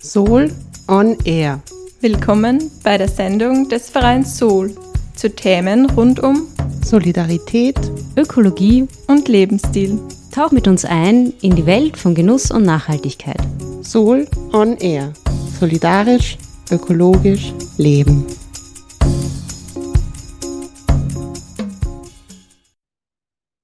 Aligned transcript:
Soul 0.00 0.50
on 0.88 1.16
Air. 1.24 1.60
Willkommen 2.00 2.70
bei 2.82 2.98
der 2.98 3.06
Sendung 3.06 3.68
des 3.68 3.90
Vereins 3.90 4.36
Soul 4.36 4.74
zu 5.14 5.30
Themen 5.30 5.88
rund 5.88 6.18
um 6.18 6.48
Solidarität, 6.84 7.78
Ökologie 8.16 8.88
und 9.06 9.28
Lebensstil. 9.28 10.00
Tauch 10.32 10.50
mit 10.50 10.66
uns 10.66 10.84
ein 10.84 11.32
in 11.42 11.54
die 11.54 11.66
Welt 11.66 11.96
von 11.96 12.16
Genuss 12.16 12.50
und 12.50 12.64
Nachhaltigkeit. 12.64 13.40
Soul 13.82 14.26
on 14.52 14.76
Air. 14.78 15.12
Solidarisch, 15.60 16.38
ökologisch, 16.72 17.52
leben. 17.76 18.26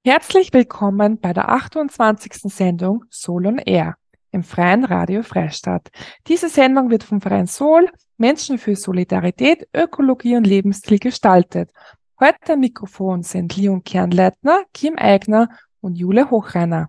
Herzlich 0.08 0.52
willkommen 0.52 1.18
bei 1.18 1.32
der 1.32 1.48
28. 1.48 2.42
Sendung 2.44 3.04
Soul 3.10 3.48
on 3.48 3.58
Air 3.58 3.96
im 4.30 4.44
Freien 4.44 4.84
Radio 4.84 5.24
Freistadt. 5.24 5.88
Diese 6.28 6.48
Sendung 6.48 6.90
wird 6.90 7.02
vom 7.02 7.20
Verein 7.20 7.48
Sol 7.48 7.90
Menschen 8.16 8.58
für 8.58 8.76
Solidarität, 8.76 9.66
Ökologie 9.74 10.36
und 10.36 10.46
Lebensstil 10.46 11.00
gestaltet. 11.00 11.72
Heute 12.20 12.52
am 12.52 12.60
Mikrofon 12.60 13.24
sind 13.24 13.56
Leon 13.56 13.82
Kernleitner, 13.82 14.62
Kim 14.72 14.96
Eigner 14.96 15.48
und 15.80 15.96
Jule 15.96 16.30
Hochreiner. 16.30 16.88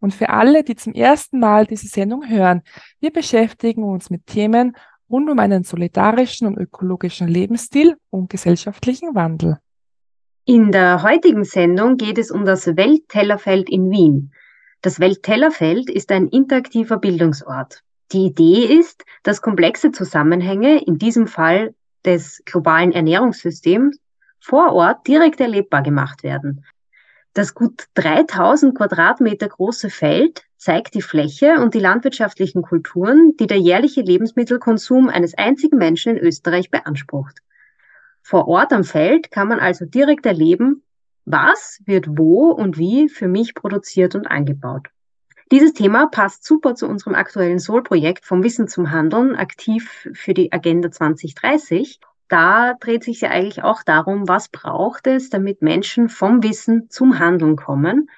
Und 0.00 0.12
für 0.12 0.30
alle, 0.30 0.64
die 0.64 0.74
zum 0.74 0.92
ersten 0.92 1.38
Mal 1.38 1.66
diese 1.66 1.86
Sendung 1.86 2.28
hören, 2.28 2.62
wir 2.98 3.12
beschäftigen 3.12 3.84
uns 3.84 4.10
mit 4.10 4.26
Themen 4.26 4.76
rund 5.08 5.30
um 5.30 5.38
einen 5.38 5.62
solidarischen 5.62 6.48
und 6.48 6.58
ökologischen 6.58 7.28
Lebensstil 7.28 7.96
und 8.10 8.28
gesellschaftlichen 8.28 9.14
Wandel. 9.14 9.58
In 10.48 10.70
der 10.70 11.02
heutigen 11.02 11.42
Sendung 11.42 11.96
geht 11.96 12.18
es 12.18 12.30
um 12.30 12.44
das 12.44 12.68
Welttellerfeld 12.68 13.68
in 13.68 13.90
Wien. 13.90 14.30
Das 14.80 15.00
Welttellerfeld 15.00 15.90
ist 15.90 16.12
ein 16.12 16.28
interaktiver 16.28 16.98
Bildungsort. 16.98 17.82
Die 18.12 18.26
Idee 18.26 18.78
ist, 18.78 19.02
dass 19.24 19.42
komplexe 19.42 19.90
Zusammenhänge, 19.90 20.84
in 20.84 20.98
diesem 20.98 21.26
Fall 21.26 21.74
des 22.04 22.42
globalen 22.44 22.92
Ernährungssystems, 22.92 23.98
vor 24.38 24.72
Ort 24.72 25.08
direkt 25.08 25.40
erlebbar 25.40 25.82
gemacht 25.82 26.22
werden. 26.22 26.64
Das 27.34 27.52
gut 27.52 27.86
3000 27.94 28.76
Quadratmeter 28.76 29.48
große 29.48 29.90
Feld 29.90 30.44
zeigt 30.58 30.94
die 30.94 31.02
Fläche 31.02 31.56
und 31.58 31.74
die 31.74 31.80
landwirtschaftlichen 31.80 32.62
Kulturen, 32.62 33.36
die 33.40 33.48
der 33.48 33.58
jährliche 33.58 34.02
Lebensmittelkonsum 34.02 35.08
eines 35.08 35.36
einzigen 35.36 35.76
Menschen 35.76 36.16
in 36.16 36.24
Österreich 36.24 36.70
beansprucht. 36.70 37.42
Vor 38.28 38.48
Ort 38.48 38.72
am 38.72 38.82
Feld 38.82 39.30
kann 39.30 39.46
man 39.46 39.60
also 39.60 39.84
direkt 39.84 40.26
erleben, 40.26 40.82
was 41.26 41.80
wird 41.84 42.06
wo 42.18 42.50
und 42.50 42.76
wie 42.76 43.08
für 43.08 43.28
mich 43.28 43.54
produziert 43.54 44.16
und 44.16 44.26
angebaut? 44.26 44.88
Dieses 45.52 45.74
Thema 45.74 46.08
passt 46.08 46.44
super 46.44 46.74
zu 46.74 46.88
unserem 46.88 47.14
aktuellen 47.14 47.60
Soul-Projekt 47.60 48.24
vom 48.24 48.42
Wissen 48.42 48.66
zum 48.66 48.90
Handeln, 48.90 49.36
aktiv 49.36 50.08
für 50.12 50.34
die 50.34 50.50
Agenda 50.50 50.90
2030. 50.90 52.00
Da 52.26 52.74
dreht 52.80 53.04
sich 53.04 53.20
ja 53.20 53.30
eigentlich 53.30 53.62
auch 53.62 53.84
darum, 53.84 54.26
was 54.26 54.48
braucht 54.48 55.06
es, 55.06 55.30
damit 55.30 55.62
Menschen 55.62 56.08
vom 56.08 56.42
Wissen 56.42 56.90
zum 56.90 57.20
Handeln 57.20 57.54
kommen 57.54 58.10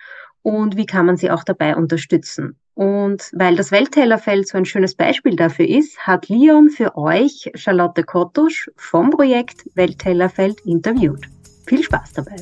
und 0.43 0.77
wie 0.77 0.87
kann 0.87 1.07
man 1.07 1.17
sie 1.17 1.31
auch 1.31 1.45
dabei 1.45 1.77
unterstützen. 1.77 2.57
Und 2.75 3.31
weil 3.33 3.57
das 3.57 3.73
Welttellerfeld 3.73 4.47
so 4.47 4.57
ein 4.57 4.65
schönes 4.65 4.95
Beispiel 4.95 5.35
dafür 5.35 5.69
ist, 5.69 5.99
hat 6.07 6.29
Leon 6.29 6.71
für 6.71 6.97
euch 6.97 7.51
Charlotte 7.55 8.05
Kottusch 8.05 8.71
vom 8.77 9.11
Projekt 9.11 9.65
Welttellerfeld 9.75 10.61
interviewt. 10.61 11.27
Viel 11.67 11.83
Spaß 11.83 12.13
dabei! 12.13 12.37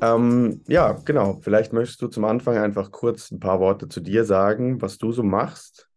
Ähm, 0.00 0.60
ja, 0.68 0.92
genau. 1.04 1.38
Vielleicht 1.40 1.72
möchtest 1.72 2.02
du 2.02 2.08
zum 2.08 2.24
Anfang 2.24 2.56
einfach 2.58 2.92
kurz 2.92 3.30
ein 3.30 3.40
paar 3.40 3.60
Worte 3.60 3.88
zu 3.88 4.00
dir 4.00 4.24
sagen, 4.24 4.80
was 4.80 4.98
du 4.98 5.12
so 5.12 5.22
machst. 5.22 5.87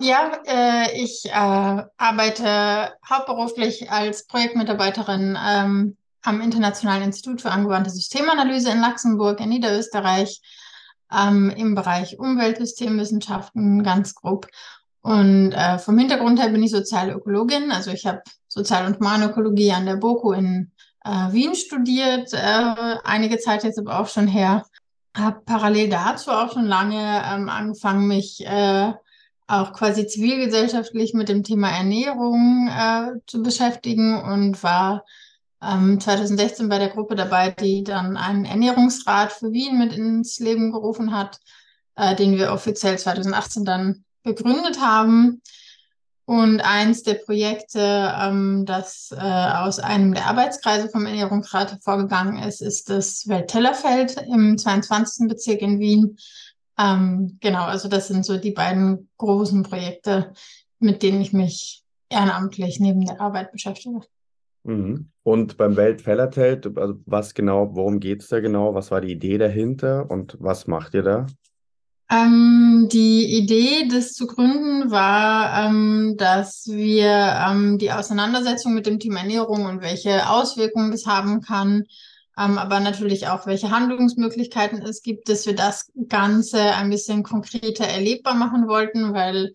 Ja, 0.00 0.40
äh, 0.46 1.02
ich 1.02 1.26
äh, 1.26 1.32
arbeite 1.32 2.94
hauptberuflich 3.08 3.90
als 3.90 4.26
Projektmitarbeiterin 4.26 5.36
ähm, 5.44 5.96
am 6.22 6.40
Internationalen 6.40 7.02
Institut 7.02 7.42
für 7.42 7.50
angewandte 7.50 7.90
Systemanalyse 7.90 8.70
in 8.70 8.80
Luxemburg 8.80 9.40
in 9.40 9.48
Niederösterreich 9.48 10.40
ähm, 11.12 11.50
im 11.50 11.74
Bereich 11.74 12.18
Umweltsystemwissenschaften 12.18 13.82
ganz 13.82 14.14
grob. 14.14 14.46
Und 15.00 15.52
äh, 15.52 15.78
vom 15.78 15.98
Hintergrund 15.98 16.40
her 16.40 16.50
bin 16.50 16.62
ich 16.62 16.70
Sozialökologin, 16.70 17.72
also 17.72 17.90
ich 17.90 18.06
habe 18.06 18.22
Sozial- 18.46 18.86
und 18.86 19.00
Humanökologie 19.00 19.72
an 19.72 19.86
der 19.86 19.96
BOKU 19.96 20.32
in 20.32 20.72
äh, 21.04 21.32
Wien 21.32 21.56
studiert, 21.56 22.32
äh, 22.34 22.96
einige 23.04 23.38
Zeit 23.38 23.64
jetzt 23.64 23.78
aber 23.78 23.98
auch 23.98 24.08
schon 24.08 24.28
her. 24.28 24.64
Habe 25.16 25.40
parallel 25.44 25.88
dazu 25.88 26.30
auch 26.30 26.52
schon 26.52 26.66
lange 26.66 27.22
ähm, 27.26 27.48
angefangen, 27.48 28.06
mich 28.06 28.46
äh, 28.46 28.92
auch 29.48 29.72
quasi 29.72 30.06
zivilgesellschaftlich 30.06 31.14
mit 31.14 31.28
dem 31.28 31.42
Thema 31.42 31.70
Ernährung 31.70 32.68
äh, 32.68 33.18
zu 33.26 33.42
beschäftigen 33.42 34.20
und 34.20 34.62
war 34.62 35.04
ähm, 35.62 35.98
2016 35.98 36.68
bei 36.68 36.78
der 36.78 36.90
Gruppe 36.90 37.16
dabei, 37.16 37.50
die 37.50 37.82
dann 37.82 38.16
einen 38.16 38.44
Ernährungsrat 38.44 39.32
für 39.32 39.50
Wien 39.50 39.78
mit 39.78 39.92
ins 39.94 40.38
Leben 40.38 40.70
gerufen 40.70 41.16
hat, 41.16 41.40
äh, 41.96 42.14
den 42.14 42.36
wir 42.36 42.52
offiziell 42.52 42.98
2018 42.98 43.64
dann 43.64 44.04
begründet 44.22 44.80
haben. 44.80 45.40
Und 46.26 46.60
eins 46.60 47.04
der 47.04 47.14
Projekte, 47.14 47.80
ähm, 47.80 48.66
das 48.66 49.10
äh, 49.12 49.16
aus 49.18 49.78
einem 49.78 50.12
der 50.12 50.26
Arbeitskreise 50.26 50.90
vom 50.90 51.06
Ernährungsrat 51.06 51.72
hervorgegangen 51.72 52.42
ist, 52.42 52.60
ist 52.60 52.90
das 52.90 53.26
Welttellerfeld 53.28 54.16
im 54.30 54.58
22. 54.58 55.26
Bezirk 55.26 55.62
in 55.62 55.80
Wien. 55.80 56.18
Ähm, 56.78 57.38
genau, 57.40 57.64
also 57.64 57.88
das 57.88 58.08
sind 58.08 58.24
so 58.24 58.38
die 58.38 58.52
beiden 58.52 59.08
großen 59.18 59.62
Projekte, 59.62 60.32
mit 60.78 61.02
denen 61.02 61.20
ich 61.20 61.32
mich 61.32 61.82
ehrenamtlich 62.08 62.80
neben 62.80 63.04
der 63.04 63.20
Arbeit 63.20 63.52
beschäftige. 63.52 64.00
Mhm. 64.64 65.10
Und 65.22 65.56
beim 65.56 65.76
Welttellerfeld, 65.76 66.78
also 66.78 67.00
was 67.06 67.34
genau, 67.34 67.74
worum 67.74 68.00
geht 68.00 68.22
es 68.22 68.28
da 68.28 68.40
genau? 68.40 68.74
Was 68.74 68.90
war 68.90 69.00
die 69.00 69.12
Idee 69.12 69.38
dahinter 69.38 70.10
und 70.10 70.36
was 70.40 70.66
macht 70.66 70.94
ihr 70.94 71.02
da? 71.02 71.26
Ähm, 72.10 72.88
die 72.90 73.36
Idee, 73.38 73.86
das 73.90 74.14
zu 74.14 74.26
gründen, 74.26 74.90
war, 74.90 75.66
ähm, 75.66 76.14
dass 76.16 76.66
wir 76.66 77.36
ähm, 77.46 77.76
die 77.76 77.92
Auseinandersetzung 77.92 78.72
mit 78.72 78.86
dem 78.86 78.98
Thema 78.98 79.20
Ernährung 79.20 79.66
und 79.66 79.82
welche 79.82 80.30
Auswirkungen 80.30 80.90
das 80.90 81.04
haben 81.04 81.42
kann, 81.42 81.84
ähm, 82.38 82.58
aber 82.58 82.80
natürlich 82.80 83.28
auch, 83.28 83.46
welche 83.46 83.70
Handlungsmöglichkeiten 83.70 84.82
es 84.82 85.02
gibt, 85.02 85.28
dass 85.28 85.46
wir 85.46 85.54
das 85.54 85.90
Ganze 86.08 86.60
ein 86.60 86.90
bisschen 86.90 87.22
konkreter 87.22 87.84
erlebbar 87.84 88.34
machen 88.34 88.68
wollten, 88.68 89.12
weil 89.12 89.52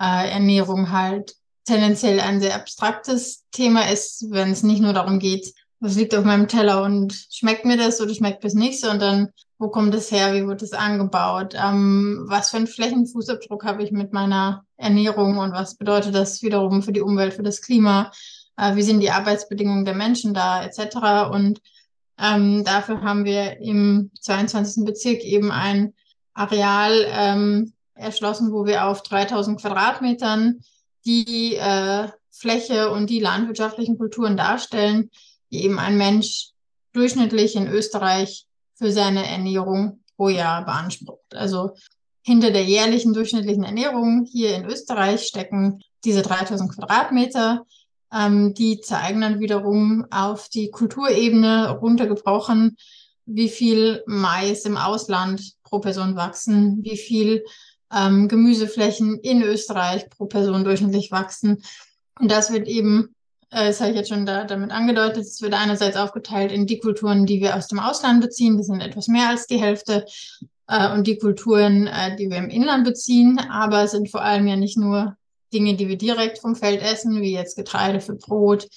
äh, 0.00 0.30
Ernährung 0.30 0.90
halt 0.90 1.34
tendenziell 1.64 2.20
ein 2.20 2.40
sehr 2.40 2.54
abstraktes 2.54 3.44
Thema 3.50 3.90
ist, 3.90 4.26
wenn 4.30 4.50
es 4.50 4.62
nicht 4.62 4.80
nur 4.80 4.92
darum 4.92 5.18
geht, 5.18 5.52
was 5.80 5.96
liegt 5.96 6.14
auf 6.14 6.24
meinem 6.24 6.48
Teller 6.48 6.82
und 6.82 7.14
schmeckt 7.30 7.64
mir 7.64 7.76
das 7.76 8.00
oder 8.00 8.14
schmeckt 8.14 8.44
es 8.44 8.54
nicht, 8.54 8.80
sondern 8.80 9.28
wo 9.58 9.68
kommt 9.68 9.94
es 9.94 10.10
her, 10.10 10.34
wie 10.34 10.46
wird 10.46 10.62
es 10.62 10.72
angebaut, 10.72 11.54
ähm, 11.56 12.24
was 12.28 12.50
für 12.50 12.58
einen 12.58 12.66
Flächenfußabdruck 12.66 13.64
habe 13.64 13.82
ich 13.82 13.90
mit 13.90 14.12
meiner 14.12 14.64
Ernährung 14.76 15.38
und 15.38 15.52
was 15.52 15.76
bedeutet 15.76 16.14
das 16.14 16.42
wiederum 16.42 16.82
für 16.82 16.92
die 16.92 17.00
Umwelt, 17.00 17.34
für 17.34 17.42
das 17.42 17.60
Klima, 17.60 18.12
äh, 18.56 18.76
wie 18.76 18.82
sind 18.82 19.00
die 19.00 19.10
Arbeitsbedingungen 19.10 19.84
der 19.84 19.94
Menschen 19.94 20.34
da, 20.34 20.62
etc. 20.62 21.30
Und 21.32 21.60
ähm, 22.20 22.64
dafür 22.64 23.02
haben 23.02 23.24
wir 23.24 23.60
im 23.60 24.10
22. 24.20 24.84
Bezirk 24.84 25.22
eben 25.24 25.50
ein 25.50 25.94
Areal 26.34 27.06
ähm, 27.08 27.72
erschlossen, 27.94 28.52
wo 28.52 28.64
wir 28.64 28.86
auf 28.86 29.02
3000 29.02 29.60
Quadratmetern 29.60 30.60
die 31.04 31.56
äh, 31.56 32.08
Fläche 32.30 32.90
und 32.90 33.10
die 33.10 33.20
landwirtschaftlichen 33.20 33.98
Kulturen 33.98 34.36
darstellen, 34.36 35.10
die 35.50 35.64
eben 35.64 35.78
ein 35.78 35.96
Mensch 35.96 36.50
durchschnittlich 36.92 37.56
in 37.56 37.66
Österreich 37.66 38.46
für 38.74 38.92
seine 38.92 39.26
Ernährung 39.26 40.00
pro 40.16 40.28
Jahr 40.28 40.64
beansprucht. 40.64 41.34
Also 41.34 41.72
hinter 42.22 42.50
der 42.50 42.64
jährlichen 42.64 43.14
durchschnittlichen 43.14 43.64
Ernährung 43.64 44.26
hier 44.30 44.54
in 44.54 44.64
Österreich 44.64 45.22
stecken 45.22 45.80
diese 46.04 46.22
3000 46.22 46.74
Quadratmeter. 46.74 47.64
Ähm, 48.12 48.54
die 48.54 48.80
zeigen 48.80 49.20
dann 49.20 49.40
wiederum 49.40 50.06
auf 50.10 50.48
die 50.48 50.70
Kulturebene 50.70 51.70
runtergebrochen, 51.70 52.76
wie 53.26 53.48
viel 53.48 54.02
Mais 54.06 54.64
im 54.64 54.76
Ausland 54.76 55.52
pro 55.62 55.80
Person 55.80 56.16
wachsen, 56.16 56.82
wie 56.82 56.96
viel 56.96 57.44
ähm, 57.94 58.28
Gemüseflächen 58.28 59.18
in 59.20 59.42
Österreich 59.42 60.08
pro 60.08 60.26
Person 60.26 60.64
durchschnittlich 60.64 61.10
wachsen. 61.10 61.62
Und 62.18 62.30
das 62.30 62.52
wird 62.52 62.66
eben 62.66 63.14
äh, 63.50 63.66
das 63.66 63.80
habe 63.80 63.90
ich 63.90 63.96
jetzt 63.96 64.08
schon 64.08 64.26
da, 64.26 64.44
damit 64.44 64.70
angedeutet, 64.70 65.24
es 65.24 65.40
wird 65.42 65.54
einerseits 65.54 65.96
aufgeteilt 65.96 66.52
in 66.52 66.66
die 66.66 66.78
Kulturen, 66.78 67.26
die 67.26 67.40
wir 67.40 67.56
aus 67.56 67.68
dem 67.68 67.78
Ausland 67.78 68.20
beziehen, 68.20 68.56
das 68.56 68.66
sind 68.66 68.80
etwas 68.80 69.08
mehr 69.08 69.28
als 69.28 69.46
die 69.46 69.60
Hälfte, 69.60 70.04
äh, 70.68 70.92
und 70.92 71.06
die 71.06 71.18
Kulturen, 71.18 71.86
äh, 71.86 72.14
die 72.16 72.30
wir 72.30 72.36
im 72.36 72.50
Inland 72.50 72.84
beziehen, 72.84 73.38
aber 73.50 73.84
es 73.84 73.92
sind 73.92 74.10
vor 74.10 74.22
allem 74.22 74.46
ja 74.46 74.56
nicht 74.56 74.76
nur 74.76 75.16
Dinge, 75.52 75.74
die 75.74 75.88
wir 75.88 75.98
direkt 75.98 76.38
vom 76.38 76.54
Feld 76.54 76.82
essen, 76.82 77.20
wie 77.20 77.32
jetzt 77.32 77.56
Getreide 77.56 78.00
für 78.00 78.14
Brot 78.14 78.68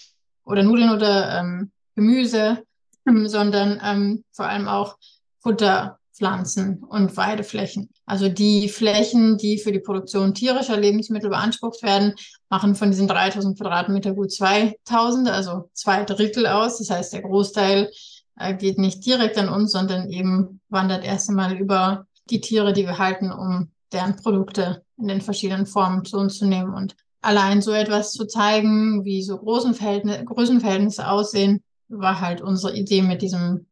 oder 0.43 0.63
Nudeln 0.63 0.91
oder 0.91 1.39
ähm, 1.39 1.71
Gemüse, 1.95 2.63
sondern 3.25 3.81
ähm, 3.83 4.23
vor 4.31 4.45
allem 4.45 4.67
auch 4.67 4.97
Futterpflanzen 5.39 6.83
und 6.83 7.15
Weideflächen. 7.17 7.89
Also 8.05 8.29
die 8.29 8.69
Flächen, 8.69 9.37
die 9.37 9.57
für 9.57 9.71
die 9.71 9.79
Produktion 9.79 10.33
tierischer 10.33 10.77
Lebensmittel 10.77 11.29
beansprucht 11.29 11.83
werden, 11.83 12.13
machen 12.49 12.75
von 12.75 12.91
diesen 12.91 13.07
3000 13.07 13.57
Quadratmeter 13.57 14.13
gut 14.13 14.31
2000, 14.31 15.29
also 15.29 15.69
zwei 15.73 16.03
Drittel 16.03 16.47
aus. 16.47 16.77
Das 16.77 16.89
heißt, 16.89 17.13
der 17.13 17.21
Großteil 17.21 17.89
äh, 18.37 18.55
geht 18.55 18.77
nicht 18.77 19.05
direkt 19.05 19.37
an 19.37 19.49
uns, 19.49 19.71
sondern 19.71 20.09
eben 20.09 20.61
wandert 20.69 21.03
erst 21.03 21.29
einmal 21.29 21.57
über 21.57 22.05
die 22.29 22.41
Tiere, 22.41 22.73
die 22.73 22.85
wir 22.85 22.97
halten, 22.97 23.31
um 23.31 23.71
deren 23.91 24.15
Produkte 24.15 24.83
in 25.01 25.07
den 25.07 25.21
verschiedenen 25.21 25.65
Formen 25.65 26.05
zu 26.05 26.17
uns 26.17 26.37
zu 26.37 26.45
nehmen. 26.45 26.73
Und 26.73 26.95
allein 27.21 27.61
so 27.61 27.71
etwas 27.71 28.11
zu 28.11 28.25
zeigen, 28.25 29.03
wie 29.05 29.23
so 29.23 29.37
Größenverhältnisse, 29.37 30.25
Größenverhältnisse 30.25 31.07
aussehen, 31.07 31.63
war 31.89 32.21
halt 32.21 32.41
unsere 32.41 32.75
Idee 32.75 33.01
mit 33.01 33.21
diesem 33.21 33.65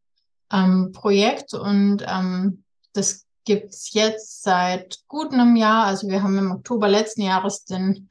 ähm, 0.52 0.92
Projekt. 0.92 1.54
Und 1.54 2.04
ähm, 2.06 2.64
das 2.92 3.24
gibt's 3.44 3.92
jetzt 3.94 4.42
seit 4.42 5.00
gut 5.08 5.32
einem 5.32 5.56
Jahr. 5.56 5.86
Also 5.86 6.08
wir 6.08 6.22
haben 6.22 6.38
im 6.38 6.52
Oktober 6.52 6.88
letzten 6.88 7.22
Jahres 7.22 7.64
den 7.64 8.08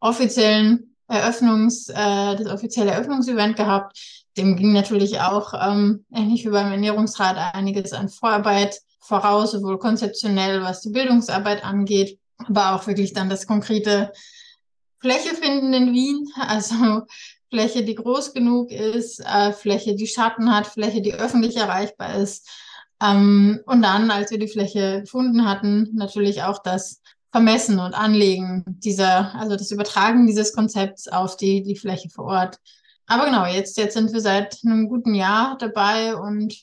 offiziellen 0.00 0.94
Eröffnungs, 1.08 1.88
äh, 1.88 2.36
das 2.36 2.46
offizielle 2.46 2.92
Eröffnungsevent 2.92 3.56
gehabt. 3.56 4.24
Dem 4.36 4.56
ging 4.56 4.72
natürlich 4.72 5.20
auch 5.20 5.54
ähm, 5.54 6.04
ähnlich 6.14 6.44
wie 6.44 6.50
beim 6.50 6.70
Ernährungsrat 6.70 7.54
einiges 7.54 7.92
an 7.92 8.08
Vorarbeit 8.08 8.80
voraus, 9.00 9.52
sowohl 9.52 9.78
konzeptionell, 9.78 10.62
was 10.62 10.82
die 10.82 10.90
Bildungsarbeit 10.90 11.64
angeht, 11.64 12.18
aber 12.38 12.74
auch 12.74 12.86
wirklich 12.86 13.12
dann 13.12 13.28
das 13.28 13.46
konkrete 13.46 14.12
Fläche 15.00 15.34
finden 15.34 15.72
in 15.72 15.92
Wien. 15.92 16.28
Also 16.36 17.02
Fläche, 17.50 17.82
die 17.82 17.94
groß 17.94 18.34
genug 18.34 18.70
ist, 18.70 19.20
äh, 19.20 19.52
Fläche, 19.52 19.94
die 19.94 20.06
Schatten 20.06 20.54
hat, 20.54 20.66
Fläche, 20.66 21.00
die 21.00 21.14
öffentlich 21.14 21.56
erreichbar 21.56 22.16
ist. 22.16 22.48
Ähm, 23.02 23.60
und 23.64 23.82
dann, 23.82 24.10
als 24.10 24.30
wir 24.30 24.38
die 24.38 24.48
Fläche 24.48 25.00
gefunden 25.02 25.48
hatten, 25.48 25.90
natürlich 25.94 26.42
auch 26.42 26.62
das 26.62 27.00
Vermessen 27.30 27.78
und 27.78 27.94
Anlegen 27.94 28.64
dieser, 28.66 29.34
also 29.34 29.56
das 29.56 29.70
Übertragen 29.70 30.26
dieses 30.26 30.52
Konzepts 30.52 31.08
auf 31.08 31.36
die, 31.36 31.62
die 31.62 31.76
Fläche 31.76 32.08
vor 32.10 32.26
Ort. 32.26 32.58
Aber 33.06 33.26
genau, 33.26 33.46
jetzt, 33.46 33.78
jetzt 33.78 33.94
sind 33.94 34.12
wir 34.12 34.20
seit 34.20 34.58
einem 34.64 34.88
guten 34.88 35.14
Jahr 35.14 35.56
dabei 35.58 36.16
und 36.16 36.54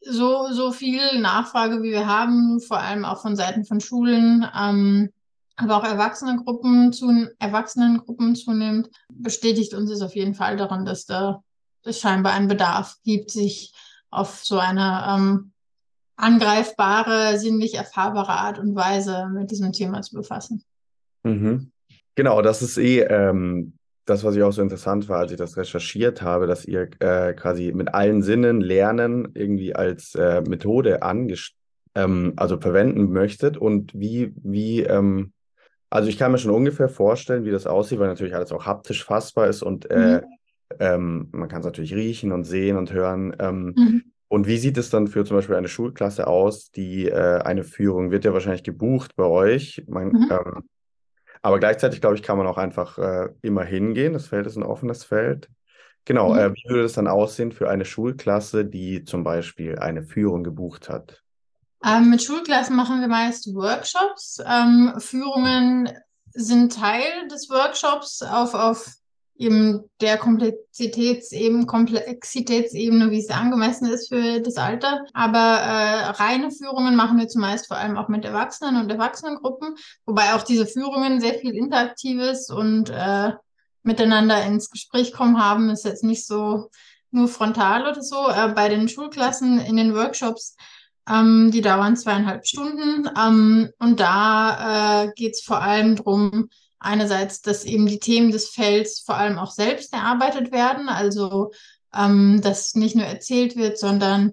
so, 0.00 0.48
so 0.52 0.72
viel 0.72 1.20
Nachfrage, 1.20 1.82
wie 1.82 1.90
wir 1.90 2.06
haben, 2.06 2.60
vor 2.60 2.78
allem 2.78 3.04
auch 3.04 3.20
von 3.20 3.36
Seiten 3.36 3.64
von 3.64 3.80
Schulen, 3.80 4.46
ähm, 4.56 5.10
aber 5.56 5.76
auch 5.76 5.84
Erwachsenengruppen 5.84 6.92
zu, 6.92 7.28
Erwachsenengruppen 7.38 8.36
zunimmt, 8.36 8.90
bestätigt 9.12 9.74
uns 9.74 9.90
es 9.90 10.02
auf 10.02 10.14
jeden 10.14 10.34
Fall 10.34 10.56
daran, 10.56 10.84
dass 10.84 11.04
da 11.04 11.42
es 11.84 12.00
scheinbar 12.00 12.32
einen 12.32 12.48
Bedarf 12.48 12.96
gibt, 13.04 13.30
sich 13.30 13.72
auf 14.10 14.44
so 14.44 14.58
eine 14.58 15.04
ähm, 15.08 15.52
angreifbare, 16.16 17.38
sinnlich 17.38 17.74
erfahrbare 17.74 18.32
Art 18.32 18.58
und 18.58 18.74
Weise 18.74 19.28
mit 19.32 19.50
diesem 19.50 19.72
Thema 19.72 20.02
zu 20.02 20.14
befassen. 20.16 20.64
Mhm. 21.24 21.70
Genau, 22.14 22.42
das 22.42 22.62
ist 22.62 22.78
eh 22.78 23.00
ähm, 23.00 23.77
das, 24.08 24.24
was 24.24 24.34
ich 24.36 24.42
auch 24.42 24.52
so 24.52 24.62
interessant 24.62 25.08
war, 25.08 25.18
als 25.18 25.32
ich 25.32 25.38
das 25.38 25.56
recherchiert 25.56 26.22
habe, 26.22 26.46
dass 26.46 26.64
ihr 26.64 26.88
äh, 27.00 27.34
quasi 27.34 27.72
mit 27.74 27.92
allen 27.92 28.22
Sinnen 28.22 28.60
Lernen 28.60 29.28
irgendwie 29.34 29.74
als 29.74 30.14
äh, 30.14 30.40
Methode 30.40 31.00
ähm, 31.94 32.32
also 32.36 32.58
verwenden 32.58 33.12
möchtet 33.12 33.56
und 33.58 33.92
wie, 33.94 34.32
wie, 34.42 34.82
ähm, 34.82 35.32
also 35.90 36.08
ich 36.08 36.18
kann 36.18 36.32
mir 36.32 36.38
schon 36.38 36.52
ungefähr 36.52 36.88
vorstellen, 36.88 37.44
wie 37.44 37.50
das 37.50 37.66
aussieht, 37.66 37.98
weil 37.98 38.08
natürlich 38.08 38.34
alles 38.34 38.52
auch 38.52 38.66
haptisch 38.66 39.04
fassbar 39.04 39.48
ist 39.48 39.62
und 39.62 39.90
äh, 39.90 40.22
mhm. 40.22 40.26
ähm, 40.80 41.28
man 41.32 41.48
kann 41.48 41.60
es 41.60 41.66
natürlich 41.66 41.94
riechen 41.94 42.32
und 42.32 42.44
sehen 42.44 42.76
und 42.76 42.92
hören. 42.92 43.36
Ähm, 43.38 43.74
mhm. 43.76 44.02
Und 44.28 44.46
wie 44.46 44.58
sieht 44.58 44.76
es 44.76 44.90
dann 44.90 45.06
für 45.06 45.24
zum 45.24 45.36
Beispiel 45.38 45.56
eine 45.56 45.68
Schulklasse 45.68 46.26
aus, 46.26 46.70
die 46.70 47.08
äh, 47.08 47.40
eine 47.40 47.64
Führung 47.64 48.10
wird 48.10 48.24
ja 48.24 48.32
wahrscheinlich 48.32 48.62
gebucht 48.62 49.16
bei 49.16 49.24
euch? 49.24 49.84
Man, 49.86 50.08
mhm. 50.08 50.62
Aber 51.42 51.58
gleichzeitig, 51.58 52.00
glaube 52.00 52.16
ich, 52.16 52.22
kann 52.22 52.38
man 52.38 52.46
auch 52.46 52.58
einfach 52.58 52.98
äh, 52.98 53.28
immer 53.42 53.64
hingehen. 53.64 54.12
Das 54.12 54.26
Feld 54.26 54.46
ist 54.46 54.56
ein 54.56 54.62
offenes 54.62 55.04
Feld. 55.04 55.48
Genau, 56.04 56.32
mhm. 56.32 56.38
äh, 56.38 56.54
wie 56.54 56.68
würde 56.68 56.84
es 56.84 56.94
dann 56.94 57.06
aussehen 57.06 57.52
für 57.52 57.68
eine 57.68 57.84
Schulklasse, 57.84 58.64
die 58.64 59.04
zum 59.04 59.24
Beispiel 59.24 59.78
eine 59.78 60.02
Führung 60.02 60.42
gebucht 60.44 60.88
hat? 60.88 61.22
Ähm, 61.84 62.10
mit 62.10 62.22
Schulklassen 62.22 62.76
machen 62.76 63.00
wir 63.00 63.08
meist 63.08 63.54
Workshops. 63.54 64.42
Ähm, 64.44 64.94
Führungen 64.98 65.90
sind 66.32 66.74
Teil 66.74 67.28
des 67.30 67.48
Workshops 67.50 68.22
auf, 68.22 68.54
auf 68.54 68.97
eben 69.38 69.84
der 70.00 70.18
Komplexitätsebene, 70.18 71.64
Komplexitätsebene, 71.64 73.10
wie 73.10 73.20
es 73.20 73.30
angemessen 73.30 73.88
ist 73.88 74.08
für 74.08 74.40
das 74.40 74.56
Alter. 74.56 75.04
Aber 75.14 75.38
äh, 75.38 76.04
reine 76.10 76.50
Führungen 76.50 76.96
machen 76.96 77.18
wir 77.18 77.28
zumeist 77.28 77.68
vor 77.68 77.76
allem 77.76 77.96
auch 77.96 78.08
mit 78.08 78.24
Erwachsenen 78.24 78.82
und 78.82 78.90
Erwachsenengruppen, 78.90 79.76
wobei 80.04 80.34
auch 80.34 80.42
diese 80.42 80.66
Führungen 80.66 81.20
sehr 81.20 81.34
viel 81.34 81.54
Interaktives 81.54 82.50
und 82.50 82.90
äh, 82.90 83.32
miteinander 83.84 84.44
ins 84.44 84.70
Gespräch 84.70 85.12
kommen 85.12 85.42
haben. 85.42 85.70
Ist 85.70 85.84
jetzt 85.84 86.04
nicht 86.04 86.26
so 86.26 86.68
nur 87.12 87.28
frontal 87.28 87.82
oder 87.82 88.02
so. 88.02 88.28
Äh, 88.28 88.52
bei 88.54 88.68
den 88.68 88.88
Schulklassen 88.88 89.60
in 89.60 89.76
den 89.76 89.94
Workshops 89.94 90.56
ähm, 91.08 91.50
die 91.52 91.60
dauern 91.60 91.96
zweieinhalb 91.96 92.46
Stunden 92.46 93.08
ähm, 93.16 93.70
und 93.78 94.00
da 94.00 95.04
äh, 95.04 95.12
geht 95.14 95.34
es 95.34 95.42
vor 95.42 95.62
allem 95.62 95.96
drum 95.96 96.48
einerseits, 96.80 97.40
dass 97.42 97.64
eben 97.64 97.86
die 97.86 97.98
Themen 97.98 98.30
des 98.30 98.50
Felds 98.50 99.00
vor 99.00 99.16
allem 99.16 99.38
auch 99.38 99.50
selbst 99.50 99.92
erarbeitet 99.92 100.52
werden, 100.52 100.88
also 100.88 101.52
ähm, 101.94 102.40
dass 102.42 102.74
nicht 102.74 102.96
nur 102.96 103.06
erzählt 103.06 103.56
wird, 103.56 103.78
sondern 103.78 104.32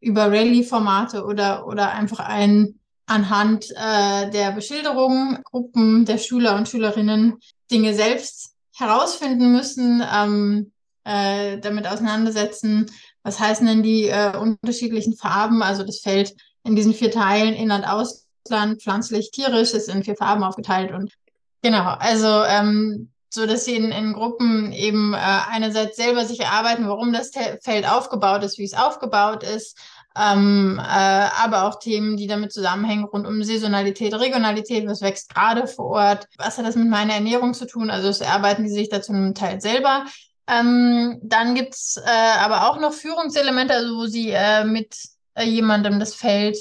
über 0.00 0.26
Rallye-Formate 0.26 1.24
oder, 1.24 1.66
oder 1.66 1.92
einfach 1.92 2.20
ein 2.20 2.78
anhand 3.06 3.70
äh, 3.72 4.30
der 4.30 4.52
Beschilderungen 4.52 5.42
Gruppen 5.44 6.04
der 6.04 6.18
Schüler 6.18 6.56
und 6.56 6.68
Schülerinnen 6.68 7.38
Dinge 7.70 7.94
selbst 7.94 8.54
herausfinden 8.74 9.52
müssen, 9.52 10.02
ähm, 10.12 10.72
äh, 11.04 11.58
damit 11.58 11.86
auseinandersetzen, 11.86 12.90
was 13.22 13.38
heißen 13.38 13.66
denn 13.66 13.82
die 13.82 14.08
äh, 14.08 14.36
unterschiedlichen 14.36 15.16
Farben, 15.16 15.62
also 15.62 15.84
das 15.84 16.00
Feld 16.00 16.34
in 16.64 16.76
diesen 16.76 16.94
vier 16.94 17.10
Teilen, 17.10 17.54
Inland, 17.54 17.86
Ausland, 17.86 18.82
pflanzlich, 18.82 19.30
tierisch, 19.30 19.72
ist 19.72 19.88
in 19.88 20.02
vier 20.02 20.16
Farben 20.16 20.42
aufgeteilt 20.42 20.92
und 20.92 21.12
Genau, 21.64 21.94
also 21.98 22.44
ähm, 22.44 23.08
so 23.30 23.46
dass 23.46 23.64
sie 23.64 23.74
in, 23.74 23.90
in 23.90 24.12
Gruppen 24.12 24.70
eben 24.72 25.14
äh, 25.14 25.16
einerseits 25.16 25.96
selber 25.96 26.26
sich 26.26 26.40
erarbeiten, 26.40 26.86
warum 26.86 27.10
das 27.10 27.30
Feld 27.62 27.90
aufgebaut 27.90 28.44
ist, 28.44 28.58
wie 28.58 28.64
es 28.64 28.74
aufgebaut 28.74 29.42
ist, 29.42 29.78
ähm, 30.14 30.78
äh, 30.78 30.82
aber 30.84 31.64
auch 31.64 31.78
Themen, 31.78 32.18
die 32.18 32.26
damit 32.26 32.52
zusammenhängen, 32.52 33.06
rund 33.06 33.26
um 33.26 33.42
Saisonalität, 33.42 34.12
Regionalität, 34.12 34.86
was 34.86 35.00
wächst 35.00 35.34
gerade 35.34 35.66
vor 35.66 35.86
Ort, 35.86 36.28
was 36.36 36.58
hat 36.58 36.66
das 36.66 36.76
mit 36.76 36.90
meiner 36.90 37.14
Ernährung 37.14 37.54
zu 37.54 37.66
tun, 37.66 37.88
also 37.88 38.08
das 38.08 38.20
erarbeiten 38.20 38.64
die 38.64 38.70
sich 38.70 38.90
da 38.90 39.00
zu 39.00 39.14
einem 39.14 39.34
Teil 39.34 39.62
selber. 39.62 40.04
Ähm, 40.46 41.18
dann 41.22 41.54
gibt's 41.54 41.96
äh, 41.96 42.38
aber 42.40 42.68
auch 42.68 42.78
noch 42.78 42.92
Führungselemente, 42.92 43.72
also 43.72 43.96
wo 43.96 44.04
sie 44.04 44.32
äh, 44.32 44.64
mit 44.64 44.98
äh, 45.34 45.44
jemandem 45.44 45.98
das 45.98 46.14
Feld 46.14 46.58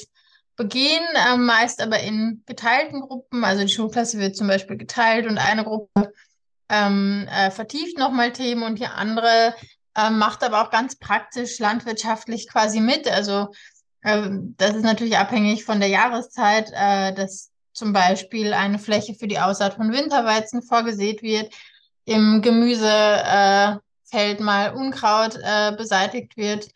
begehen, 0.55 1.03
äh, 1.15 1.37
meist 1.37 1.81
aber 1.81 1.99
in 1.99 2.43
geteilten 2.45 3.01
Gruppen. 3.01 3.43
Also 3.43 3.63
die 3.63 3.71
Schulklasse 3.71 4.19
wird 4.19 4.35
zum 4.35 4.47
Beispiel 4.47 4.77
geteilt 4.77 5.27
und 5.27 5.37
eine 5.37 5.63
Gruppe 5.63 6.13
ähm, 6.69 7.27
äh, 7.31 7.51
vertieft 7.51 7.97
nochmal 7.97 8.31
Themen 8.31 8.63
und 8.63 8.79
die 8.79 8.87
andere 8.87 9.53
äh, 9.95 10.09
macht 10.09 10.43
aber 10.43 10.61
auch 10.61 10.71
ganz 10.71 10.95
praktisch 10.95 11.59
landwirtschaftlich 11.59 12.49
quasi 12.49 12.79
mit. 12.79 13.07
Also 13.07 13.49
äh, 14.01 14.29
das 14.57 14.75
ist 14.75 14.83
natürlich 14.83 15.17
abhängig 15.17 15.65
von 15.65 15.79
der 15.79 15.89
Jahreszeit, 15.89 16.71
äh, 16.73 17.13
dass 17.13 17.51
zum 17.73 17.91
Beispiel 17.91 18.53
eine 18.53 18.79
Fläche 18.79 19.15
für 19.15 19.27
die 19.27 19.39
Aussaat 19.39 19.75
von 19.75 19.91
Winterweizen 19.91 20.61
vorgesät 20.61 21.23
wird, 21.23 21.53
im 22.05 22.41
Gemüsefeld 22.41 23.79
äh, 24.11 24.43
mal 24.43 24.73
Unkraut 24.73 25.39
äh, 25.41 25.75
beseitigt 25.75 26.37
wird 26.37 26.69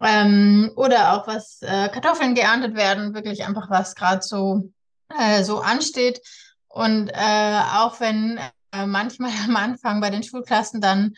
ähm, 0.00 0.72
oder 0.76 1.14
auch 1.14 1.26
was 1.26 1.60
äh, 1.62 1.88
Kartoffeln 1.88 2.34
geerntet 2.34 2.74
werden, 2.74 3.14
wirklich 3.14 3.44
einfach 3.44 3.70
was 3.70 3.94
gerade 3.94 4.22
so, 4.22 4.70
äh, 5.18 5.44
so 5.44 5.60
ansteht. 5.60 6.20
Und 6.68 7.10
äh, 7.10 7.60
auch 7.74 8.00
wenn 8.00 8.38
äh, 8.72 8.86
manchmal 8.86 9.32
am 9.44 9.56
Anfang 9.56 10.00
bei 10.00 10.10
den 10.10 10.22
Schulklassen 10.22 10.80
dann 10.80 11.14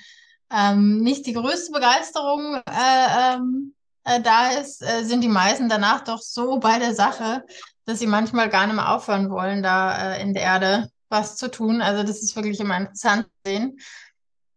ähm, 0.50 0.98
nicht 0.98 1.26
die 1.26 1.32
größte 1.32 1.72
Begeisterung 1.72 2.56
äh, 2.66 3.34
ähm, 3.34 3.74
äh, 4.04 4.20
da 4.20 4.50
ist, 4.50 4.82
äh, 4.82 5.04
sind 5.04 5.22
die 5.22 5.28
meisten 5.28 5.68
danach 5.68 6.02
doch 6.02 6.20
so 6.20 6.58
bei 6.60 6.78
der 6.78 6.94
Sache, 6.94 7.44
dass 7.84 7.98
sie 7.98 8.06
manchmal 8.06 8.48
gar 8.48 8.66
nicht 8.66 8.76
mehr 8.76 8.94
aufhören 8.94 9.30
wollen, 9.30 9.62
da 9.62 10.14
äh, 10.14 10.22
in 10.22 10.34
der 10.34 10.42
Erde 10.42 10.90
was 11.08 11.36
zu 11.36 11.50
tun. 11.50 11.82
Also 11.82 12.02
das 12.02 12.22
ist 12.22 12.36
wirklich 12.36 12.58
immer 12.60 12.76
interessant 12.76 13.26
zu 13.26 13.50
sehen. 13.50 13.78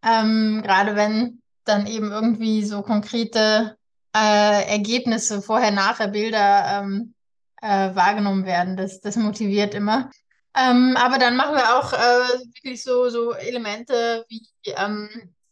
Ähm, 0.03 0.61
gerade 0.63 0.95
wenn 0.95 1.41
dann 1.65 1.87
eben 1.87 2.11
irgendwie 2.11 2.63
so 2.63 2.81
konkrete 2.81 3.77
äh, 4.15 4.71
Ergebnisse, 4.71 5.41
vorher, 5.41 5.71
nachher 5.71 6.07
Bilder 6.07 6.81
ähm, 6.83 7.13
äh, 7.61 7.93
wahrgenommen 7.95 8.45
werden. 8.45 8.77
Das, 8.77 9.01
das 9.01 9.17
motiviert 9.17 9.73
immer. 9.73 10.09
Ähm, 10.57 10.95
aber 10.97 11.17
dann 11.17 11.35
machen 11.35 11.55
wir 11.55 11.77
auch 11.77 11.91
äh, 11.91 12.39
wirklich 12.53 12.81
so, 12.81 13.09
so 13.09 13.33
Elemente 13.33 14.25
wie 14.29 14.47
ähm, 14.77 15.09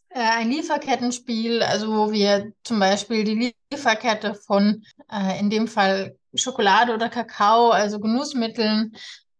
äh, 0.09 0.19
ein 0.19 0.49
Lieferkettenspiel, 0.49 1.61
also 1.61 1.93
wo 1.93 2.11
wir 2.11 2.53
zum 2.63 2.79
Beispiel 2.79 3.25
die 3.25 3.53
Lieferkette 3.69 4.33
von 4.33 4.83
äh, 5.11 5.39
in 5.39 5.49
dem 5.49 5.67
Fall 5.67 6.15
Schokolade 6.33 6.93
oder 6.93 7.09
Kakao, 7.09 7.71
also 7.71 7.99
Genussmitteln, 7.99 8.95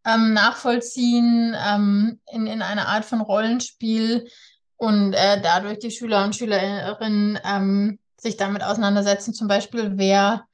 ähm, 0.05 0.33
nachvollziehen 0.33 1.55
ähm, 1.65 2.19
in, 2.29 2.45
in 2.45 2.61
einer 2.61 2.89
Art 2.89 3.05
von 3.05 3.21
Rollenspiel 3.21 4.27
und 4.75 5.13
äh, 5.13 5.41
dadurch 5.41 5.79
die 5.79 5.91
Schüler 5.91 6.25
und 6.25 6.35
Schülerinnen 6.35 7.39
ähm, 7.45 7.99
sich 8.23 8.37
damit 8.37 8.63
auseinandersetzen, 8.63 9.33
zum 9.33 9.47
Beispiel 9.47 9.91
wer 9.95 10.45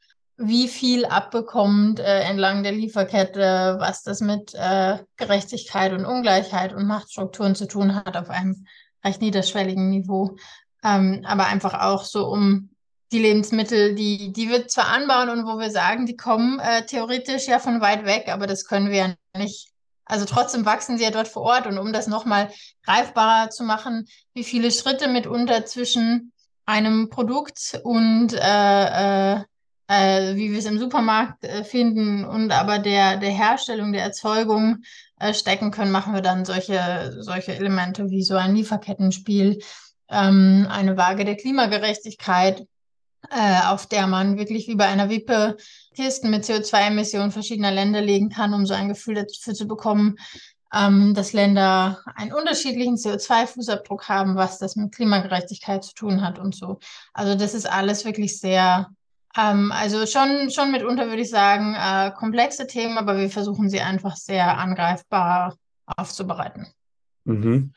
wie 0.42 0.70
viel 0.70 1.06
abbekommt 1.06 2.00
äh, 2.00 2.22
entlang 2.22 2.64
der 2.64 2.72
Lieferkette, 2.72 3.76
was 3.80 4.04
das 4.04 4.22
mit 4.22 4.54
äh, 4.56 4.98
Gerechtigkeit 5.18 5.92
und 5.92 6.06
Ungleichheit 6.06 6.74
und 6.74 6.88
Machtstrukturen 6.88 7.56
zu 7.56 7.68
tun 7.68 7.94
hat 7.94 8.16
auf 8.16 8.30
einem 8.30 8.66
recht 9.04 9.22
niederschwelligen 9.22 9.90
Niveau. 9.90 10.38
Ähm, 10.82 11.26
aber 11.26 11.48
einfach 11.48 11.82
auch 11.82 12.06
so 12.06 12.28
um 12.28 12.70
die 13.12 13.20
Lebensmittel, 13.20 13.96
die, 13.96 14.32
die 14.32 14.50
wir 14.50 14.68
zwar 14.68 14.88
anbauen 14.88 15.30
und 15.30 15.46
wo 15.46 15.60
wir 15.60 15.72
sagen, 15.72 16.06
die 16.06 16.16
kommen 16.16 16.60
äh, 16.60 16.86
theoretisch 16.86 17.48
ja 17.48 17.60
von 17.60 17.82
weit 17.82 18.06
weg, 18.06 18.30
aber 18.30 18.48
das 18.48 18.66
können 18.66 18.90
wir 18.90 18.98
ja 18.98 19.14
nicht. 19.38 19.72
Also 20.06 20.26
trotzdem 20.26 20.66
wachsen 20.66 20.98
sie 20.98 21.04
ja 21.04 21.12
dort 21.12 21.28
vor 21.28 21.44
Ort 21.44 21.68
und 21.68 21.78
um 21.78 21.92
das 21.92 22.08
nochmal 22.08 22.50
greifbarer 22.84 23.50
zu 23.50 23.64
machen, 23.64 24.08
wie 24.34 24.46
viele 24.46 24.72
Schritte 24.72 25.10
mitunter 25.10 25.66
zwischen 25.66 26.32
einem 26.70 27.10
Produkt 27.10 27.80
und 27.84 28.34
äh, 28.34 29.38
äh, 29.38 29.44
äh, 29.88 30.36
wie 30.36 30.52
wir 30.52 30.60
es 30.60 30.66
im 30.66 30.78
Supermarkt 30.78 31.44
äh, 31.44 31.64
finden 31.64 32.24
und 32.24 32.52
aber 32.52 32.78
der, 32.78 33.18
der 33.18 33.32
Herstellung, 33.32 33.92
der 33.92 34.04
Erzeugung 34.04 34.84
äh, 35.20 35.34
stecken 35.34 35.72
können, 35.72 35.92
machen 35.92 36.14
wir 36.14 36.22
dann 36.22 36.46
solche, 36.46 37.18
solche 37.20 37.56
Elemente 37.56 38.12
wie 38.12 38.22
so 38.22 38.36
ein 38.36 38.56
Lieferkettenspiel, 38.56 39.60
ähm, 40.10 40.68
eine 40.70 40.96
Waage 40.96 41.26
der 41.26 41.38
Klimagerechtigkeit, 41.38 42.68
äh, 43.32 43.62
auf 43.66 43.88
der 43.88 44.06
man 44.06 44.38
wirklich 44.38 44.68
wie 44.68 44.76
bei 44.76 44.86
einer 44.86 45.10
Wippe 45.10 45.58
Kisten 45.96 46.30
mit 46.30 46.44
CO2-Emissionen 46.44 47.32
verschiedener 47.32 47.72
Länder 47.72 48.02
legen 48.02 48.30
kann, 48.30 48.54
um 48.54 48.68
so 48.68 48.76
ein 48.76 48.90
Gefühl 48.90 49.16
dafür 49.16 49.56
zu 49.56 49.68
bekommen, 49.68 50.18
ähm, 50.74 51.14
dass 51.14 51.34
Länder 51.34 52.00
einen 52.16 52.34
unterschiedlichen 52.34 52.96
CO2-Fußabdruck 52.96 54.08
haben, 54.08 54.36
was 54.36 54.60
das 54.60 54.76
mit 54.76 54.94
Klimagerechtigkeit 54.94 55.84
zu 55.84 55.94
tun 55.94 56.22
hat 56.22 56.40
und 56.40 56.56
so. 56.56 56.80
Also 57.14 57.36
das 57.36 57.54
ist 57.54 57.70
alles 57.70 58.06
wirklich 58.06 58.40
sehr 58.40 58.90
ähm, 59.38 59.72
also 59.72 60.06
schon, 60.06 60.50
schon 60.50 60.72
mitunter 60.72 61.08
würde 61.08 61.22
ich 61.22 61.30
sagen, 61.30 61.76
äh, 61.76 62.12
komplexe 62.12 62.68
Themen, 62.68 62.98
aber 62.98 63.18
wir 63.18 63.30
versuchen 63.30 63.70
sie 63.70 63.80
einfach 63.80 64.16
sehr 64.16 64.58
angreifbar 64.58 65.56
aufzubereiten. 65.98 66.68
Mhm. 67.26 67.74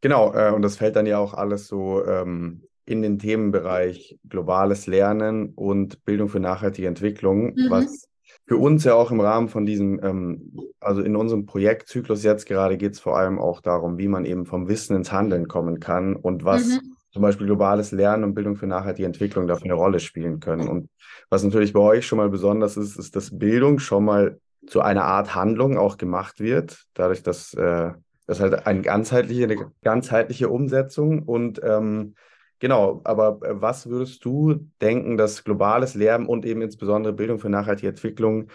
Genau, 0.00 0.34
äh, 0.34 0.50
und 0.50 0.62
das 0.62 0.76
fällt 0.76 0.96
dann 0.96 1.06
ja 1.06 1.18
auch 1.18 1.34
alles 1.34 1.66
so 1.66 2.04
ähm, 2.06 2.62
in 2.86 3.02
den 3.02 3.18
Themenbereich 3.18 4.18
globales 4.28 4.86
Lernen 4.86 5.52
und 5.54 6.04
Bildung 6.04 6.28
für 6.28 6.40
nachhaltige 6.40 6.88
Entwicklung, 6.88 7.54
mhm. 7.54 7.70
was 7.70 8.08
für 8.46 8.56
uns 8.56 8.84
ja 8.84 8.94
auch 8.94 9.10
im 9.10 9.20
Rahmen 9.20 9.48
von 9.48 9.66
diesem, 9.66 10.00
ähm, 10.02 10.56
also 10.80 11.02
in 11.02 11.16
unserem 11.16 11.46
Projektzyklus 11.46 12.22
jetzt 12.22 12.46
gerade 12.46 12.76
geht 12.76 12.94
es 12.94 13.00
vor 13.00 13.16
allem 13.16 13.38
auch 13.38 13.60
darum, 13.60 13.98
wie 13.98 14.08
man 14.08 14.24
eben 14.24 14.46
vom 14.46 14.68
Wissen 14.68 14.96
ins 14.96 15.12
Handeln 15.12 15.48
kommen 15.48 15.80
kann 15.80 16.16
und 16.16 16.44
was 16.44 16.66
mhm 16.66 16.94
zum 17.14 17.22
Beispiel 17.22 17.46
globales 17.46 17.92
Lernen 17.92 18.24
und 18.24 18.34
Bildung 18.34 18.56
für 18.56 18.66
nachhaltige 18.66 19.06
Entwicklung 19.06 19.46
dafür 19.46 19.66
eine 19.66 19.74
Rolle 19.74 20.00
spielen 20.00 20.40
können. 20.40 20.66
Und 20.66 20.88
was 21.30 21.44
natürlich 21.44 21.72
bei 21.72 21.78
euch 21.78 22.08
schon 22.08 22.18
mal 22.18 22.28
besonders 22.28 22.76
ist, 22.76 22.98
ist, 22.98 23.14
dass 23.14 23.38
Bildung 23.38 23.78
schon 23.78 24.04
mal 24.04 24.40
zu 24.66 24.80
einer 24.80 25.04
Art 25.04 25.32
Handlung 25.32 25.78
auch 25.78 25.96
gemacht 25.96 26.40
wird, 26.40 26.86
dadurch, 26.92 27.22
dass 27.22 27.54
äh, 27.54 27.92
das 28.26 28.40
halt 28.40 28.66
eine 28.66 28.82
ganzheitliche, 28.82 29.44
eine 29.44 29.70
ganzheitliche 29.84 30.48
Umsetzung 30.48 31.22
und 31.22 31.60
ähm, 31.62 32.16
Genau, 32.64 33.02
aber 33.04 33.40
was 33.42 33.90
würdest 33.90 34.24
du 34.24 34.54
denken, 34.80 35.18
dass 35.18 35.44
globales 35.44 35.94
Lernen 35.94 36.24
und 36.24 36.46
eben 36.46 36.62
insbesondere 36.62 37.12
Bildung 37.12 37.38
für 37.38 37.50
nachhaltige 37.50 37.88
Entwicklung 37.88 38.48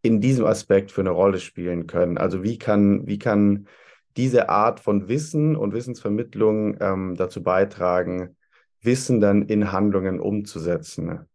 in 0.00 0.22
diesem 0.22 0.46
Aspekt 0.46 0.90
für 0.90 1.02
eine 1.02 1.10
Rolle 1.10 1.38
spielen 1.38 1.86
können? 1.86 2.16
Also 2.16 2.42
wie 2.42 2.56
kann, 2.56 3.06
wie 3.06 3.18
kann 3.18 3.68
diese 4.16 4.48
Art 4.48 4.80
von 4.80 5.08
Wissen 5.08 5.54
und 5.54 5.74
Wissensvermittlung 5.74 6.78
ähm, 6.80 7.14
dazu 7.14 7.42
beitragen, 7.42 8.38
Wissen 8.80 9.20
dann 9.20 9.42
in 9.42 9.70
Handlungen 9.70 10.18
umzusetzen? 10.18 11.26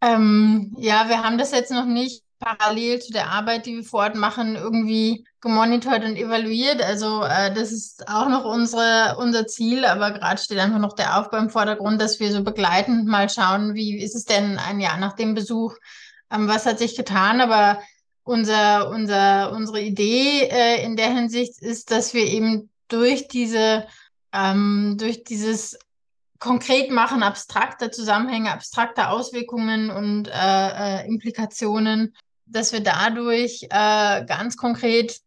Ähm, 0.00 0.74
ja, 0.78 1.10
wir 1.10 1.22
haben 1.22 1.36
das 1.36 1.52
jetzt 1.52 1.70
noch 1.70 1.84
nicht 1.84 2.24
parallel 2.38 3.00
zu 3.00 3.12
der 3.12 3.30
Arbeit, 3.30 3.66
die 3.66 3.76
wir 3.76 3.84
vor 3.84 4.00
Ort 4.00 4.14
machen, 4.14 4.56
irgendwie 4.56 5.26
gemonitort 5.40 6.04
und 6.04 6.16
evaluiert. 6.16 6.82
Also 6.82 7.22
äh, 7.22 7.52
das 7.54 7.72
ist 7.72 8.08
auch 8.08 8.28
noch 8.28 8.44
unsere, 8.44 9.16
unser 9.18 9.46
Ziel, 9.46 9.84
aber 9.84 10.12
gerade 10.12 10.40
steht 10.40 10.58
einfach 10.58 10.78
noch 10.78 10.94
der 10.94 11.18
Aufbau 11.18 11.38
im 11.38 11.50
Vordergrund, 11.50 12.00
dass 12.00 12.20
wir 12.20 12.32
so 12.32 12.42
begleitend 12.42 13.06
mal 13.06 13.28
schauen, 13.28 13.74
wie 13.74 13.98
ist 14.02 14.14
es 14.14 14.24
denn 14.24 14.58
ein 14.58 14.80
Jahr 14.80 14.98
nach 14.98 15.14
dem 15.14 15.34
Besuch, 15.34 15.74
ähm, 16.30 16.48
was 16.48 16.66
hat 16.66 16.78
sich 16.78 16.96
getan, 16.96 17.40
aber 17.40 17.80
unser, 18.24 18.90
unser, 18.90 19.52
unsere 19.52 19.80
Idee 19.80 20.48
äh, 20.50 20.84
in 20.84 20.96
der 20.96 21.14
Hinsicht 21.14 21.62
ist, 21.62 21.90
dass 21.90 22.12
wir 22.12 22.24
eben 22.26 22.70
durch 22.88 23.28
diese, 23.28 23.86
ähm, 24.32 24.96
durch 24.98 25.24
dieses 25.24 25.78
konkret 26.38 26.90
machen 26.90 27.22
abstrakter 27.22 27.90
Zusammenhänge, 27.90 28.52
abstrakter 28.52 29.10
Auswirkungen 29.10 29.90
und 29.90 30.28
äh, 30.28 30.32
äh, 31.02 31.06
Implikationen, 31.06 32.14
dass 32.46 32.72
wir 32.72 32.80
dadurch 32.80 33.64
äh, 33.64 34.24
ganz 34.24 34.56
konkret 34.56 35.20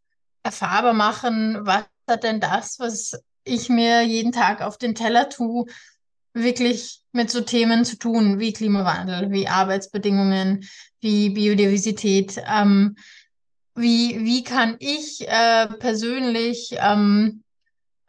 erfahrbar 0.43 0.93
machen, 0.93 1.59
was 1.61 1.83
hat 2.07 2.23
denn 2.23 2.39
das, 2.39 2.79
was 2.79 3.21
ich 3.43 3.69
mir 3.69 4.01
jeden 4.01 4.31
Tag 4.31 4.61
auf 4.61 4.77
den 4.77 4.95
Teller 4.95 5.29
tue, 5.29 5.65
wirklich 6.33 7.01
mit 7.11 7.29
so 7.29 7.41
Themen 7.41 7.85
zu 7.85 7.97
tun 7.97 8.39
wie 8.39 8.53
Klimawandel, 8.53 9.31
wie 9.31 9.47
Arbeitsbedingungen, 9.47 10.65
wie 11.01 11.29
Biodiversität. 11.31 12.41
Ähm, 12.47 12.95
wie, 13.75 14.19
wie 14.25 14.43
kann 14.43 14.75
ich 14.79 15.27
äh, 15.27 15.67
persönlich 15.67 16.75
ähm, 16.79 17.43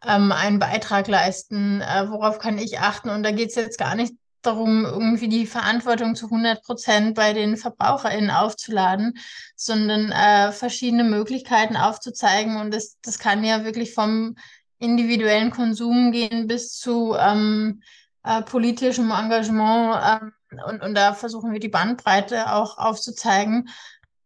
ähm, 0.04 0.32
einen 0.32 0.58
Beitrag 0.58 1.06
leisten? 1.08 1.80
Äh, 1.80 2.10
worauf 2.10 2.38
kann 2.38 2.58
ich 2.58 2.80
achten? 2.80 3.10
Und 3.10 3.22
da 3.22 3.30
geht 3.30 3.50
es 3.50 3.54
jetzt 3.54 3.78
gar 3.78 3.94
nicht 3.94 4.14
darum, 4.42 4.84
irgendwie 4.84 5.28
die 5.28 5.46
Verantwortung 5.46 6.14
zu 6.14 6.26
100 6.26 6.62
Prozent 6.62 7.14
bei 7.14 7.32
den 7.32 7.56
VerbraucherInnen 7.56 8.30
aufzuladen, 8.30 9.18
sondern 9.56 10.10
äh, 10.12 10.52
verschiedene 10.52 11.04
Möglichkeiten 11.04 11.76
aufzuzeigen. 11.76 12.56
Und 12.56 12.72
das, 12.72 12.98
das 13.02 13.18
kann 13.18 13.44
ja 13.44 13.64
wirklich 13.64 13.94
vom 13.94 14.36
individuellen 14.78 15.50
Konsum 15.50 16.12
gehen 16.12 16.46
bis 16.46 16.76
zu 16.78 17.14
ähm, 17.18 17.82
äh, 18.24 18.42
politischem 18.42 19.10
Engagement. 19.10 20.22
Ähm, 20.22 20.32
und, 20.66 20.82
und 20.82 20.94
da 20.94 21.14
versuchen 21.14 21.52
wir 21.52 21.60
die 21.60 21.68
Bandbreite 21.68 22.52
auch 22.52 22.78
aufzuzeigen. 22.78 23.68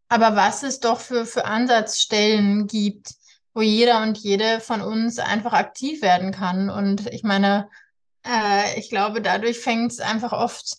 Aber 0.08 0.36
was 0.36 0.62
es 0.62 0.80
doch 0.80 1.00
für, 1.00 1.26
für 1.26 1.44
Ansatzstellen 1.44 2.66
gibt, 2.66 3.14
wo 3.54 3.62
jeder 3.62 4.02
und 4.02 4.18
jede 4.18 4.60
von 4.60 4.82
uns 4.82 5.18
einfach 5.18 5.52
aktiv 5.52 6.02
werden 6.02 6.32
kann. 6.32 6.70
Und 6.70 7.06
ich 7.12 7.22
meine, 7.22 7.68
äh, 8.26 8.78
ich 8.78 8.90
glaube, 8.90 9.20
dadurch 9.20 9.60
fängt 9.60 9.92
es 9.92 10.00
einfach 10.00 10.32
oft 10.32 10.78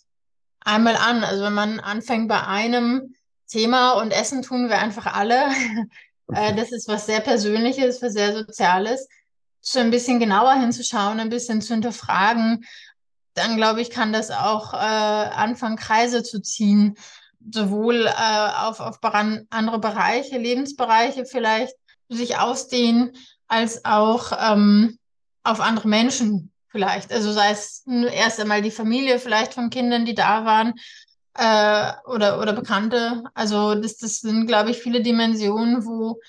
einmal 0.60 0.96
an. 0.96 1.24
Also 1.24 1.44
wenn 1.44 1.54
man 1.54 1.80
anfängt 1.80 2.28
bei 2.28 2.42
einem 2.46 3.14
Thema 3.48 3.92
und 3.92 4.10
Essen 4.10 4.42
tun 4.42 4.68
wir 4.68 4.78
einfach 4.78 5.06
alle. 5.06 5.46
äh, 6.32 6.54
das 6.54 6.72
ist 6.72 6.88
was 6.88 7.06
sehr 7.06 7.20
Persönliches, 7.20 8.02
was 8.02 8.12
sehr 8.12 8.34
Soziales. 8.34 9.08
So 9.60 9.80
ein 9.80 9.90
bisschen 9.90 10.20
genauer 10.20 10.54
hinzuschauen, 10.54 11.18
ein 11.18 11.28
bisschen 11.28 11.60
zu 11.60 11.74
hinterfragen, 11.74 12.64
dann 13.36 13.56
glaube 13.56 13.82
ich, 13.82 13.90
kann 13.90 14.12
das 14.12 14.30
auch 14.30 14.72
äh, 14.72 14.76
anfangen, 14.76 15.76
Kreise 15.76 16.22
zu 16.22 16.40
ziehen, 16.40 16.96
sowohl 17.52 18.06
äh, 18.06 18.50
auf, 18.56 18.80
auf 18.80 18.98
andere 19.02 19.78
Bereiche, 19.78 20.38
Lebensbereiche 20.38 21.26
vielleicht 21.26 21.74
sich 22.08 22.38
ausdehnen, 22.38 23.12
als 23.46 23.84
auch 23.84 24.32
ähm, 24.40 24.98
auf 25.44 25.60
andere 25.60 25.88
Menschen 25.88 26.50
vielleicht. 26.76 27.10
Also 27.10 27.32
sei 27.32 27.52
es 27.52 27.84
erst 27.86 28.38
einmal 28.38 28.60
die 28.60 28.70
Familie 28.70 29.18
vielleicht 29.18 29.54
von 29.54 29.70
Kindern, 29.70 30.04
die 30.04 30.14
da 30.14 30.44
waren, 30.44 30.74
äh, 31.34 31.92
oder, 32.06 32.38
oder 32.38 32.52
Bekannte. 32.52 33.24
Also 33.32 33.74
das, 33.74 33.96
das 33.96 34.20
sind, 34.20 34.46
glaube 34.46 34.70
ich, 34.70 34.78
viele 34.78 35.00
Dimensionen, 35.00 35.86
wo, 35.86 36.20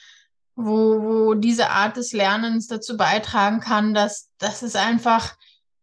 wo, 0.55 1.03
wo 1.03 1.33
diese 1.33 1.69
Art 1.69 1.97
des 1.97 2.13
Lernens 2.13 2.67
dazu 2.67 2.95
beitragen 2.95 3.59
kann, 3.59 3.93
dass, 3.93 4.29
dass 4.37 4.61
es 4.61 4.77
einfach 4.77 5.35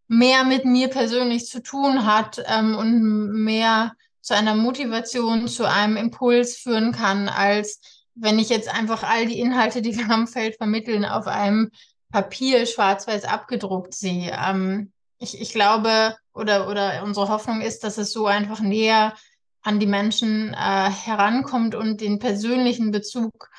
mehr 0.09 0.45
mit 0.45 0.65
mir 0.65 0.89
persönlich 0.89 1.47
zu 1.47 1.63
tun 1.63 2.07
hat 2.07 2.43
ähm, 2.47 2.75
und 2.75 3.33
mehr 3.45 3.93
zu 4.23 4.35
einer 4.35 4.55
Motivation, 4.55 5.47
zu 5.47 5.69
einem 5.69 5.99
Impuls 5.99 6.57
führen 6.57 6.93
kann, 6.93 7.29
als 7.29 7.81
wenn 8.15 8.39
ich 8.39 8.49
jetzt 8.49 8.75
einfach 8.75 9.03
all 9.03 9.27
die 9.27 9.41
Inhalte, 9.41 9.83
die 9.83 9.95
wir 9.99 10.09
am 10.09 10.27
Feld 10.27 10.57
vermitteln, 10.57 11.05
auf 11.05 11.27
einem 11.27 11.71
Papier 12.15 12.65
schwarz-weiß 12.65 13.25
abgedruckt 13.25 13.93
sehe. 13.93 14.39
Ähm, 14.41 14.93
ich, 15.19 15.41
ich 15.41 15.53
glaube 15.53 16.17
oder, 16.33 16.69
oder 16.69 17.03
unsere 17.03 17.29
Hoffnung 17.29 17.61
ist, 17.61 17.83
dass 17.83 17.99
es 17.99 18.13
so 18.13 18.27
einfach 18.29 18.61
näher 18.61 19.15
an 19.63 19.81
die 19.81 19.87
Menschen 19.89 20.55
äh, 20.55 20.91
herankommt 20.91 21.75
und 21.75 22.01
den 22.01 22.21
persönlichen 22.21 22.93
Bezug 22.93 23.51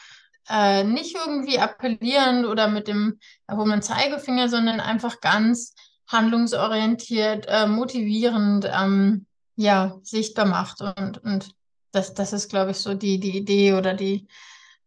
äh, 0.48 0.86
nicht 0.86 1.18
irgendwie 1.18 1.60
appellierend 1.60 2.46
oder 2.46 2.70
mit 2.70 2.88
dem 2.88 3.20
erhobenen 3.46 3.82
Zeigefinger, 3.82 4.48
sondern 4.48 4.80
einfach 4.80 5.20
ganz 5.20 5.76
handlungsorientiert, 6.08 7.48
äh, 7.50 7.68
motivierend, 7.68 8.72
ähm, 8.74 9.26
ja, 9.58 9.98
sichtbar 10.02 10.46
macht. 10.46 10.80
Und, 10.80 11.18
und 11.26 11.52
das, 11.92 12.14
das 12.14 12.32
ist, 12.32 12.50
glaube 12.50 12.72
ich, 12.72 12.78
so 12.78 12.94
die, 12.94 13.20
die 13.20 13.36
Idee 13.36 13.74
oder 13.74 13.94
die, 13.94 14.30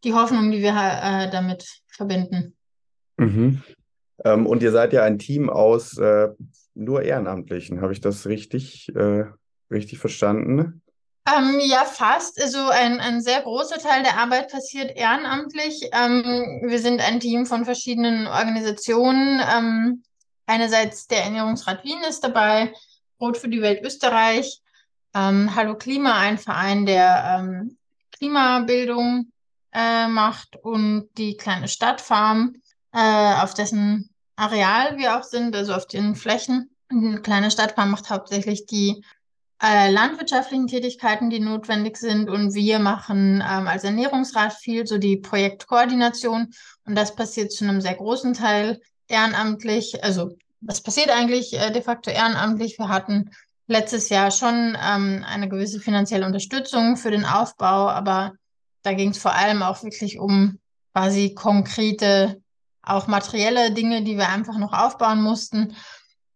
die 0.05 0.15
Hoffnung, 0.15 0.53
die 0.53 0.63
wir 0.63 0.71
äh, 0.73 1.29
damit 1.31 1.83
verbinden. 1.89 2.55
Mhm. 3.19 3.63
Ähm, 4.25 4.47
und 4.47 4.63
ihr 4.63 4.73
seid 4.73 4.93
ja 4.93 5.05
ein 5.05 5.19
Team 5.19 5.51
aus 5.51 5.99
äh, 5.99 6.29
nur 6.75 7.03
Ehrenamtlichen. 7.03 7.81
Habe 7.81 7.93
ich 7.93 8.01
das 8.01 8.27
richtig, 8.27 8.89
äh, 8.95 9.25
richtig 9.71 9.99
verstanden? 9.99 10.83
Ähm, 11.27 11.61
ja, 11.61 11.85
fast. 11.85 12.41
Also 12.41 12.59
ein, 12.69 13.01
ein 13.01 13.21
sehr 13.21 13.43
großer 13.43 13.79
Teil 13.79 14.03
der 14.03 14.19
Arbeit 14.19 14.51
passiert 14.51 14.97
ehrenamtlich. 14.97 15.91
Ähm, 15.93 16.63
wir 16.65 16.79
sind 16.79 17.01
ein 17.01 17.21
Team 17.21 17.45
von 17.45 17.65
verschiedenen 17.65 18.27
Organisationen. 18.27 19.41
Ähm, 19.41 20.03
einerseits 20.47 21.07
der 21.07 21.25
Ernährungsrat 21.25 21.85
Wien 21.85 22.03
ist 22.09 22.25
dabei, 22.25 22.73
Brot 23.19 23.37
für 23.37 23.49
die 23.49 23.61
Welt 23.61 23.85
Österreich, 23.85 24.63
ähm, 25.15 25.55
Hallo 25.55 25.77
Klima, 25.77 26.19
ein 26.19 26.39
Verein, 26.39 26.87
der 26.87 27.39
ähm, 27.41 27.77
Klimabildung 28.13 29.31
äh, 29.73 30.09
macht 30.09 30.57
und 30.57 31.09
die 31.19 31.37
kleine 31.37 31.69
Stadtfarm, 31.69 32.55
äh, 32.99 33.43
auf 33.43 33.55
dessen 33.55 34.11
Areal 34.35 34.97
wir 34.97 35.17
auch 35.17 35.23
sind, 35.23 35.55
also 35.55 35.73
auf 35.75 35.87
den 35.87 36.17
Flächen. 36.17 36.71
Eine 36.91 37.21
kleine 37.21 37.51
Stadtfarm 37.51 37.91
macht 37.91 38.11
hauptsächlich 38.11 38.67
die 38.67 39.05
äh, 39.63 39.91
landwirtschaftlichen 39.91 40.67
Tätigkeiten, 40.67 41.31
die 41.31 41.41
notwendig 41.41 41.97
sind. 41.97 42.29
Und 42.29 42.55
wir 42.55 42.79
machen 42.79 43.37
ähm, 43.37 43.69
als 43.69 43.85
Ernährungsrat 43.85 44.53
viel, 44.53 44.87
so 44.87 44.99
die 44.99 45.17
Projektkoordination. 45.17 46.53
Und 46.85 46.95
das 46.95 47.15
passiert 47.15 47.53
zu 47.53 47.65
einem 47.65 47.81
sehr 47.81 47.95
großen 47.95 48.35
Teil 48.35 48.81
ehrenamtlich. 49.07 50.03
Also 50.03 50.37
das 50.61 50.81
passiert 50.81 51.11
eigentlich 51.11 51.55
äh, 51.55 51.71
de 51.71 51.83
facto 51.83 52.11
ehrenamtlich. 52.11 52.79
Wir 52.79 52.89
hatten 52.89 53.31
letztes 53.69 54.09
Jahr 54.09 54.31
schon 54.31 54.77
ähm, 54.81 55.25
eine 55.27 55.49
gewisse 55.49 55.79
finanzielle 55.79 56.27
Unterstützung 56.27 56.97
für 56.97 57.11
den 57.11 57.25
Aufbau, 57.25 57.89
aber 57.89 58.33
da 58.83 58.93
ging 58.95 59.11
es 59.11 59.19
vor 59.19 59.35
allem 59.35 59.63
auch 59.63 59.83
wirklich 59.83 60.19
um 60.19 60.59
quasi 60.95 61.35
konkrete, 61.35 62.41
auch 62.83 63.07
materielle 63.07 63.73
Dinge, 63.73 64.03
die 64.03 64.17
wir 64.17 64.29
einfach 64.29 64.57
noch 64.57 64.73
aufbauen 64.73 65.23
mussten 65.23 65.75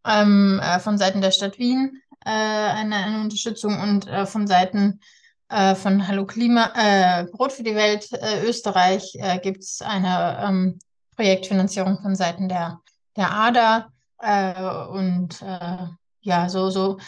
ähm, 0.06 0.60
äh, 0.62 0.78
von 0.80 0.98
Seiten 0.98 1.20
der 1.20 1.30
Stadt 1.30 1.58
Wien 1.58 2.02
äh, 2.24 2.30
eine, 2.30 2.96
eine, 2.96 3.20
Unterstützung 3.20 3.80
und 3.80 4.06
äh, 4.08 4.26
von 4.26 4.46
Seiten 4.46 5.00
äh, 5.48 5.74
von 5.74 6.06
Hallo 6.06 6.26
Klima, 6.26 6.72
äh, 6.74 7.24
Brot 7.24 7.52
für 7.52 7.62
die 7.62 7.74
Welt 7.74 8.12
äh, 8.12 8.44
Österreich 8.44 9.14
äh, 9.18 9.38
gibt 9.38 9.62
es 9.62 9.82
eine 9.82 10.44
ähm, 10.44 10.78
Projektfinanzierung 11.16 12.00
von 12.00 12.16
Seiten 12.16 12.48
der, 12.48 12.80
der 13.16 13.32
ADA 13.32 13.88
äh, 14.18 14.88
und 14.88 15.42
äh, 15.42 15.86
ja, 16.20 16.48
so, 16.48 16.70
so 16.70 16.98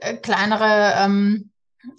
äh, 0.00 0.16
kleinere 0.16 0.94
ähm, 0.96 1.50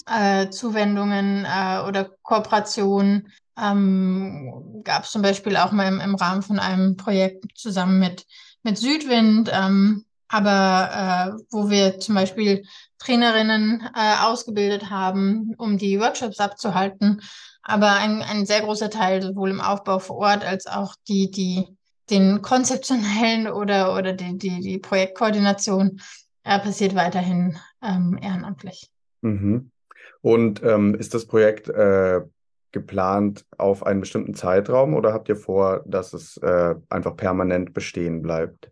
äh, 0.07 0.49
Zuwendungen 0.49 1.45
äh, 1.45 1.79
oder 1.87 2.09
Kooperationen 2.23 3.31
ähm, 3.62 4.81
gab 4.83 5.03
es 5.03 5.12
zum 5.12 5.21
Beispiel 5.21 5.57
auch 5.57 5.71
mal 5.71 5.88
im, 5.88 6.00
im 6.00 6.15
Rahmen 6.15 6.41
von 6.41 6.59
einem 6.59 6.97
Projekt 6.97 7.45
zusammen 7.55 8.00
mit, 8.00 8.25
mit 8.63 8.77
Südwind, 8.77 9.50
ähm, 9.53 10.05
aber 10.27 11.38
äh, 11.38 11.43
wo 11.51 11.69
wir 11.69 12.00
zum 12.00 12.15
Beispiel 12.15 12.63
Trainerinnen 13.00 13.88
äh, 13.95 14.24
ausgebildet 14.24 14.89
haben, 14.89 15.53
um 15.57 15.77
die 15.77 16.00
Workshops 16.00 16.39
abzuhalten. 16.39 17.21
Aber 17.62 17.93
ein, 17.93 18.21
ein 18.21 18.45
sehr 18.45 18.62
großer 18.62 18.89
Teil, 18.89 19.21
sowohl 19.21 19.50
im 19.50 19.62
Aufbau 19.62 20.00
vor 20.00 20.17
Ort 20.17 20.45
als 20.45 20.67
auch 20.67 20.95
die, 21.07 21.31
die, 21.31 21.67
den 22.09 22.41
konzeptionellen 22.41 23.47
oder, 23.47 23.95
oder 23.95 24.13
die, 24.13 24.38
die, 24.38 24.59
die 24.59 24.77
Projektkoordination 24.77 26.00
äh, 26.43 26.59
passiert 26.59 26.95
weiterhin 26.95 27.57
ähm, 27.81 28.19
ehrenamtlich. 28.21 28.89
Mhm. 29.21 29.71
Und 30.22 30.63
ähm, 30.63 30.96
ist 30.96 31.13
das 31.13 31.27
Projekt 31.27 31.70
äh, 31.70 32.22
geplant 32.75 33.46
auf 33.57 33.85
einen 33.85 34.01
bestimmten 34.01 34.35
Zeitraum 34.35 34.94
oder 34.94 35.14
habt 35.14 35.29
ihr 35.29 35.38
vor, 35.38 35.81
dass 35.88 36.14
es 36.14 36.38
äh, 36.38 36.75
einfach 36.90 37.16
permanent 37.16 37.74
bestehen 37.74 38.22
bleibt? 38.22 38.70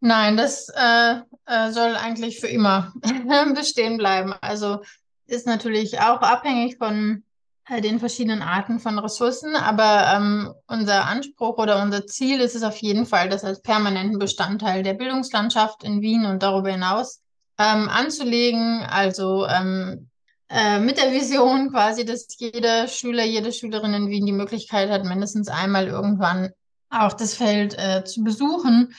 Nein, 0.00 0.36
das 0.36 0.68
äh, 0.68 1.20
äh, 1.46 1.70
soll 1.70 1.94
eigentlich 1.96 2.40
für 2.40 2.48
immer 2.48 2.92
bestehen 3.54 3.96
bleiben. 3.96 4.34
Also 4.40 4.80
ist 5.26 5.46
natürlich 5.46 6.00
auch 6.00 6.20
abhängig 6.20 6.76
von 6.76 7.22
äh, 7.68 7.80
den 7.80 8.00
verschiedenen 8.00 8.42
Arten 8.42 8.80
von 8.80 8.98
Ressourcen, 8.98 9.54
aber 9.54 10.12
ähm, 10.14 10.52
unser 10.66 11.06
Anspruch 11.06 11.56
oder 11.56 11.80
unser 11.80 12.06
Ziel 12.06 12.40
ist 12.40 12.56
es 12.56 12.64
auf 12.64 12.76
jeden 12.78 13.06
Fall, 13.06 13.28
das 13.28 13.44
als 13.44 13.62
permanenten 13.62 14.18
Bestandteil 14.18 14.82
der 14.82 14.94
Bildungslandschaft 14.94 15.84
in 15.84 16.02
Wien 16.02 16.26
und 16.26 16.42
darüber 16.42 16.70
hinaus 16.70 17.22
ähm, 17.58 17.88
anzulegen. 17.88 18.82
Also 18.82 19.46
ähm, 19.46 20.10
äh, 20.48 20.78
mit 20.78 20.98
der 20.98 21.12
Vision 21.12 21.70
quasi, 21.70 22.04
dass 22.04 22.26
jeder 22.38 22.88
Schüler, 22.88 23.24
jede 23.24 23.52
Schülerin 23.52 23.94
in 23.94 24.08
Wien 24.08 24.26
die 24.26 24.32
Möglichkeit 24.32 24.90
hat, 24.90 25.04
mindestens 25.04 25.48
einmal 25.48 25.88
irgendwann 25.88 26.50
auch 26.90 27.12
das 27.12 27.34
Feld 27.34 27.76
äh, 27.78 28.04
zu 28.04 28.22
besuchen 28.22 28.94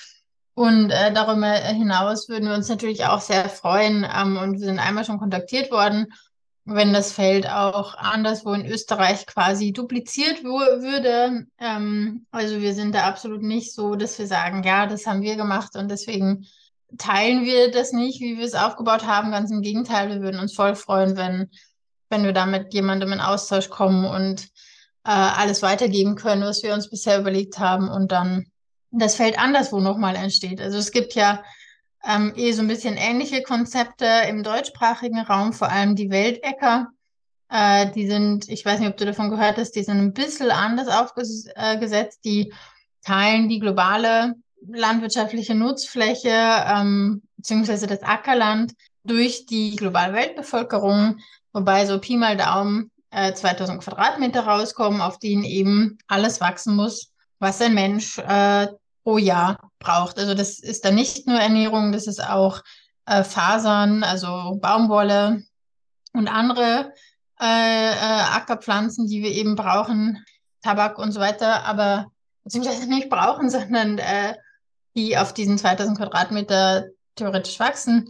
und 0.55 0.89
äh, 0.89 1.11
darüber 1.11 1.51
hinaus 1.51 2.29
würden 2.29 2.47
wir 2.47 2.55
uns 2.55 2.69
natürlich 2.69 3.05
auch 3.05 3.19
sehr 3.19 3.49
freuen 3.49 4.07
ähm, 4.09 4.37
und 4.37 4.53
wir 4.53 4.65
sind 4.65 4.79
einmal 4.79 5.03
schon 5.03 5.19
kontaktiert 5.19 5.69
worden, 5.69 6.07
wenn 6.63 6.93
das 6.93 7.11
Feld 7.11 7.47
auch 7.47 7.95
anderswo 7.95 8.53
in 8.53 8.65
Österreich 8.65 9.27
quasi 9.27 9.73
dupliziert 9.73 10.45
würde. 10.45 11.45
Ähm, 11.59 12.25
also 12.31 12.61
wir 12.61 12.73
sind 12.73 12.95
da 12.95 13.03
absolut 13.03 13.41
nicht 13.41 13.73
so, 13.73 13.95
dass 13.95 14.17
wir 14.17 14.27
sagen, 14.27 14.63
ja, 14.63 14.87
das 14.87 15.05
haben 15.05 15.21
wir 15.21 15.35
gemacht 15.35 15.75
und 15.75 15.91
deswegen 15.91 16.47
teilen 16.97 17.45
wir 17.45 17.71
das 17.71 17.91
nicht, 17.91 18.21
wie 18.21 18.37
wir 18.37 18.45
es 18.45 18.55
aufgebaut 18.55 19.05
haben. 19.05 19.31
Ganz 19.31 19.51
im 19.51 19.61
Gegenteil, 19.61 20.09
wir 20.09 20.21
würden 20.21 20.39
uns 20.39 20.53
voll 20.53 20.75
freuen, 20.75 21.17
wenn, 21.17 21.49
wenn 22.09 22.23
wir 22.23 22.33
da 22.33 22.45
mit 22.45 22.73
jemandem 22.73 23.11
in 23.11 23.19
Austausch 23.19 23.69
kommen 23.69 24.05
und 24.05 24.49
äh, 25.05 25.11
alles 25.11 25.61
weitergeben 25.61 26.15
können, 26.15 26.43
was 26.43 26.63
wir 26.63 26.73
uns 26.73 26.89
bisher 26.89 27.19
überlegt 27.19 27.59
haben 27.59 27.89
und 27.89 28.11
dann 28.11 28.47
das 28.91 29.15
Feld 29.15 29.37
anderswo 29.37 29.79
nochmal 29.79 30.15
entsteht. 30.15 30.61
Also 30.61 30.77
es 30.77 30.91
gibt 30.91 31.13
ja 31.13 31.43
ähm, 32.07 32.33
eh 32.35 32.51
so 32.51 32.61
ein 32.61 32.67
bisschen 32.67 32.97
ähnliche 32.97 33.41
Konzepte 33.41 34.07
im 34.29 34.43
deutschsprachigen 34.43 35.19
Raum, 35.19 35.53
vor 35.53 35.69
allem 35.69 35.95
die 35.95 36.09
Weltecker. 36.09 36.87
Äh, 37.49 37.91
die 37.91 38.07
sind, 38.07 38.47
ich 38.49 38.65
weiß 38.65 38.79
nicht, 38.79 38.89
ob 38.89 38.97
du 38.97 39.05
davon 39.05 39.29
gehört 39.29 39.57
hast, 39.57 39.71
die 39.71 39.83
sind 39.83 39.99
ein 39.99 40.13
bisschen 40.13 40.51
anders 40.51 40.87
aufgesetzt. 40.87 42.19
Die 42.25 42.53
teilen 43.03 43.49
die 43.49 43.59
globale 43.59 44.35
landwirtschaftliche 44.67 45.55
Nutzfläche 45.55 46.29
ähm, 46.29 47.21
beziehungsweise 47.37 47.87
das 47.87 48.01
Ackerland 48.03 48.73
durch 49.03 49.45
die 49.45 49.75
globale 49.75 50.13
Weltbevölkerung, 50.13 51.19
wobei 51.53 51.85
so 51.85 51.99
Pi 51.99 52.17
mal 52.17 52.37
Daumen 52.37 52.91
äh, 53.11 53.33
2000 53.33 53.81
Quadratmeter 53.81 54.41
rauskommen, 54.45 55.01
auf 55.01 55.19
denen 55.19 55.43
eben 55.43 55.97
alles 56.07 56.41
wachsen 56.41 56.75
muss, 56.75 57.11
was 57.39 57.61
ein 57.61 57.73
Mensch 57.73 58.17
äh, 58.19 58.67
pro 59.03 59.17
Jahr 59.17 59.71
braucht. 59.79 60.17
Also 60.17 60.33
das 60.33 60.59
ist 60.59 60.83
dann 60.85 60.95
nicht 60.95 61.27
nur 61.27 61.39
Ernährung, 61.39 61.91
das 61.91 62.07
ist 62.07 62.23
auch 62.23 62.61
äh, 63.05 63.23
Fasern, 63.23 64.03
also 64.03 64.57
Baumwolle 64.61 65.43
und 66.13 66.27
andere 66.27 66.91
äh, 67.39 67.91
äh, 67.91 68.21
Ackerpflanzen, 68.33 69.07
die 69.07 69.21
wir 69.21 69.31
eben 69.31 69.55
brauchen, 69.55 70.25
Tabak 70.61 70.97
und 70.97 71.11
so 71.11 71.19
weiter, 71.19 71.65
aber 71.65 72.07
beziehungsweise 72.43 72.87
nicht 72.87 73.09
brauchen, 73.09 73.49
sondern 73.51 73.97
äh, 73.99 74.35
die 74.95 75.17
auf 75.17 75.33
diesen 75.33 75.57
2000 75.57 75.97
Quadratmeter 75.97 76.85
theoretisch 77.15 77.59
wachsen. 77.59 78.09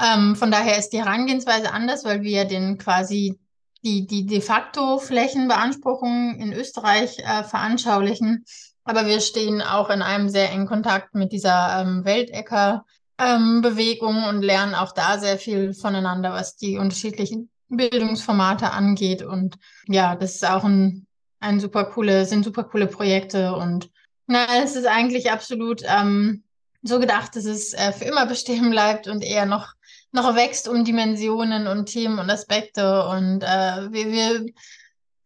Ähm, 0.00 0.36
von 0.36 0.50
daher 0.50 0.78
ist 0.78 0.90
die 0.90 0.98
Herangehensweise 0.98 1.72
anders, 1.72 2.04
weil 2.04 2.22
wir 2.22 2.44
den 2.44 2.78
quasi 2.78 3.38
die, 3.84 4.06
die 4.06 4.26
de 4.26 4.40
facto 4.40 4.98
Flächenbeanspruchung 4.98 6.36
in 6.38 6.52
Österreich 6.52 7.18
äh, 7.18 7.44
veranschaulichen 7.44 8.44
aber 8.84 9.06
wir 9.06 9.20
stehen 9.20 9.62
auch 9.62 9.88
in 9.90 10.02
einem 10.02 10.28
sehr 10.28 10.52
engen 10.52 10.66
Kontakt 10.66 11.14
mit 11.14 11.32
dieser 11.32 11.80
ähm, 11.80 12.04
Weltecker-Bewegung 12.04 14.16
ähm, 14.16 14.24
und 14.24 14.42
lernen 14.42 14.74
auch 14.74 14.92
da 14.92 15.18
sehr 15.18 15.38
viel 15.38 15.72
voneinander, 15.72 16.32
was 16.32 16.56
die 16.56 16.76
unterschiedlichen 16.76 17.48
Bildungsformate 17.68 18.72
angeht. 18.72 19.22
Und 19.22 19.56
ja, 19.86 20.16
das 20.16 20.34
ist 20.34 20.46
auch 20.46 20.64
ein, 20.64 21.06
ein 21.40 21.60
super 21.60 21.86
coole, 21.86 22.26
sind 22.26 22.44
super 22.44 22.64
coole 22.64 22.86
Projekte 22.86 23.54
und 23.54 23.88
na, 24.26 24.62
es 24.62 24.76
ist 24.76 24.86
eigentlich 24.86 25.30
absolut 25.30 25.82
ähm, 25.86 26.44
so 26.82 26.98
gedacht, 27.00 27.36
dass 27.36 27.44
es 27.44 27.72
äh, 27.72 27.92
für 27.92 28.04
immer 28.04 28.26
bestehen 28.26 28.70
bleibt 28.70 29.08
und 29.08 29.22
eher 29.22 29.46
noch, 29.46 29.74
noch 30.12 30.34
wächst 30.34 30.68
um 30.68 30.84
Dimensionen 30.84 31.66
und 31.66 31.86
Themen 31.86 32.18
und 32.18 32.30
Aspekte. 32.30 33.06
Und 33.08 33.42
äh, 33.42 33.92
wir, 33.92 34.12
wir 34.12 34.46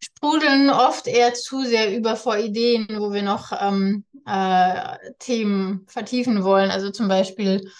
sprudeln 0.01 0.71
oft 0.71 1.07
eher 1.07 1.35
zu 1.35 1.65
sehr 1.65 1.97
über 1.97 2.17
vor 2.17 2.37
Ideen, 2.39 2.87
wo 2.99 3.13
wir 3.13 3.23
noch 3.23 3.53
ähm, 3.61 4.05
äh, 4.27 4.97
Themen 5.19 5.85
vertiefen 5.89 6.45
wollen. 6.45 6.71
Also 6.71 6.91
zum 6.91 7.09
Beispiel 7.09 7.71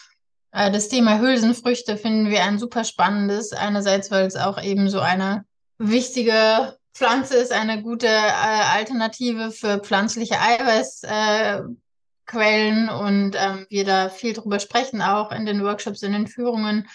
äh, 0.53 0.71
das 0.71 0.89
Thema 0.89 1.19
Hülsenfrüchte 1.21 1.97
finden 1.97 2.31
wir 2.31 2.43
ein 2.43 2.59
super 2.59 2.85
spannendes. 2.85 3.53
Einerseits, 3.53 4.11
weil 4.11 4.27
es 4.27 4.37
auch 4.37 4.61
eben 4.63 4.89
so 4.89 5.01
eine 5.01 5.45
wichtige 5.79 6.78
Pflanze 6.99 7.37
ist, 7.37 7.53
eine 7.53 7.83
gute 7.83 8.09
äh, 8.09 8.19
Alternative 8.21 9.53
für 9.53 9.79
pflanzliche 9.79 10.41
Eiweißquellen 10.41 11.81
Quellen 12.27 12.91
und 12.91 13.37
ähm, 13.37 13.67
wir 13.71 13.85
da 13.85 14.11
viel 14.11 14.35
drüber 14.35 14.61
sprechen, 14.61 15.01
auch 15.01 15.33
in 15.33 15.47
den 15.47 15.65
Workshops, 15.65 16.03
in 16.03 16.13
den 16.13 16.27
Führungen. 16.27 16.87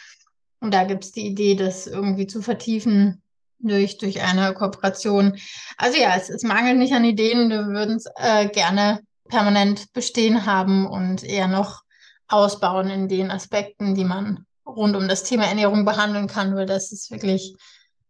Und 0.59 0.73
da 0.73 0.83
gibt 0.83 1.05
es 1.05 1.11
die 1.11 1.25
Idee, 1.25 1.55
das 1.55 1.87
irgendwie 1.87 2.27
zu 2.27 2.41
vertiefen 2.41 3.21
durch, 3.59 3.97
durch 3.97 4.21
eine 4.21 4.53
Kooperation. 4.53 5.37
Also 5.77 5.97
ja, 5.97 6.15
es, 6.15 6.29
es 6.29 6.43
mangelt 6.43 6.77
nicht 6.77 6.93
an 6.93 7.03
Ideen. 7.03 7.49
Wir 7.49 7.65
würden 7.65 7.95
es 7.95 8.05
äh, 8.15 8.47
gerne 8.47 9.01
permanent 9.27 9.91
bestehen 9.93 10.45
haben 10.45 10.85
und 10.85 11.23
eher 11.23 11.47
noch 11.47 11.81
ausbauen 12.27 12.89
in 12.89 13.07
den 13.07 13.31
Aspekten, 13.31 13.95
die 13.95 14.05
man 14.05 14.45
rund 14.65 14.95
um 14.95 15.07
das 15.07 15.23
Thema 15.23 15.45
Ernährung 15.45 15.83
behandeln 15.83 16.27
kann, 16.27 16.55
weil 16.55 16.65
das 16.65 16.91
ist 16.91 17.09
wirklich, 17.09 17.55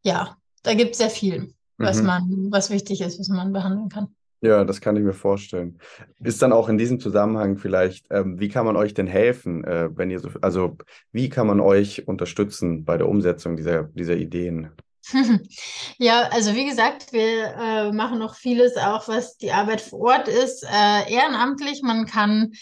ja, 0.02 0.36
da 0.64 0.74
gibt 0.74 0.92
es 0.92 0.98
sehr 0.98 1.10
viel, 1.10 1.54
was 1.78 2.02
Mhm. 2.02 2.06
man, 2.06 2.48
was 2.52 2.70
wichtig 2.70 3.02
ist, 3.02 3.20
was 3.20 3.30
man 3.30 3.54
behandeln 3.54 3.90
kann. 3.90 4.16
Ja, 4.42 4.66
das 4.66 4.82
kann 4.82 4.98
ich 4.98 5.04
mir 5.04 5.14
vorstellen. 5.14 5.80
Ist 6.22 6.42
dann 6.42 6.52
auch 6.52 6.68
in 6.68 6.78
diesem 6.78 7.00
Zusammenhang 7.00 7.58
vielleicht, 7.58 8.08
ähm, 8.10 8.40
wie 8.42 8.50
kann 8.50 8.66
man 8.66 8.76
euch 8.76 8.94
denn 8.94 9.08
helfen, 9.08 9.64
äh, 9.64 9.90
wenn 9.96 10.12
ihr 10.12 10.20
so, 10.20 10.30
also 10.42 10.76
wie 11.14 11.30
kann 11.30 11.48
man 11.48 11.62
euch 11.62 12.08
unterstützen 12.10 12.84
bei 12.84 12.98
der 12.98 13.08
Umsetzung 13.08 13.56
dieser, 13.56 13.84
dieser 13.84 14.18
Ideen? 14.18 14.72
Ja, 15.98 16.30
also 16.32 16.56
wie 16.56 16.66
gesagt, 16.66 17.12
wir 17.14 17.54
äh, 17.60 17.92
machen 17.92 18.20
noch 18.20 18.36
vieles 18.36 18.78
auch, 18.78 19.08
was 19.08 19.38
die 19.38 19.52
Arbeit 19.52 19.82
vor 19.82 20.00
Ort 20.00 20.28
ist, 20.28 20.64
äh, 20.64 21.14
ehrenamtlich. 21.14 21.82
Man 21.84 22.06
kann, 22.06 22.54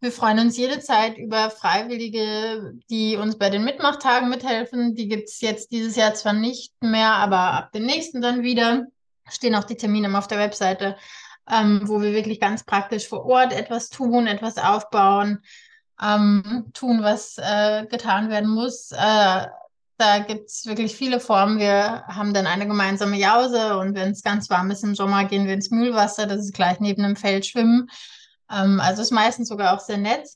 wir 0.00 0.12
freuen 0.12 0.38
uns 0.38 0.56
jederzeit 0.56 1.16
über 1.16 1.50
Freiwillige, 1.50 2.74
die 2.90 3.16
uns 3.16 3.38
bei 3.38 3.48
den 3.48 3.64
Mitmachtagen 3.64 4.28
mithelfen. 4.28 4.94
Die 4.94 5.08
gibt 5.08 5.28
es 5.28 5.40
jetzt 5.40 5.70
dieses 5.70 5.96
Jahr 5.96 6.14
zwar 6.14 6.34
nicht 6.34 6.74
mehr, 6.82 7.12
aber 7.14 7.38
ab 7.38 7.72
dem 7.72 7.86
nächsten 7.86 8.20
dann 8.20 8.42
wieder. 8.42 8.86
Stehen 9.28 9.54
auch 9.54 9.64
die 9.64 9.76
Termine 9.76 10.16
auf 10.16 10.28
der 10.28 10.38
Webseite, 10.38 10.96
ähm, 11.50 11.82
wo 11.84 12.00
wir 12.02 12.12
wirklich 12.12 12.40
ganz 12.40 12.62
praktisch 12.62 13.08
vor 13.08 13.24
Ort 13.24 13.52
etwas 13.52 13.88
tun, 13.88 14.26
etwas 14.26 14.58
aufbauen, 14.58 15.42
ähm, 16.00 16.70
tun, 16.74 17.02
was 17.02 17.38
äh, 17.38 17.86
getan 17.86 18.28
werden 18.28 18.50
muss. 18.50 18.92
Äh, 18.92 19.46
da 19.98 20.18
gibt 20.18 20.50
es 20.50 20.66
wirklich 20.66 20.94
viele 20.94 21.20
Formen. 21.20 21.58
Wir 21.58 22.04
haben 22.06 22.34
dann 22.34 22.46
eine 22.46 22.66
gemeinsame 22.66 23.16
Jause 23.16 23.78
und 23.78 23.94
wenn 23.94 24.10
es 24.10 24.22
ganz 24.22 24.50
warm 24.50 24.70
ist 24.70 24.84
im 24.84 24.94
Sommer, 24.94 25.24
gehen 25.24 25.46
wir 25.46 25.54
ins 25.54 25.70
Mühlwasser. 25.70 26.26
Das 26.26 26.40
ist 26.40 26.54
gleich 26.54 26.80
neben 26.80 27.02
dem 27.02 27.16
Feld 27.16 27.46
schwimmen. 27.46 27.88
Ähm, 28.50 28.80
also 28.80 29.02
ist 29.02 29.12
meistens 29.12 29.48
sogar 29.48 29.74
auch 29.74 29.80
sehr 29.80 29.98
nett. 29.98 30.28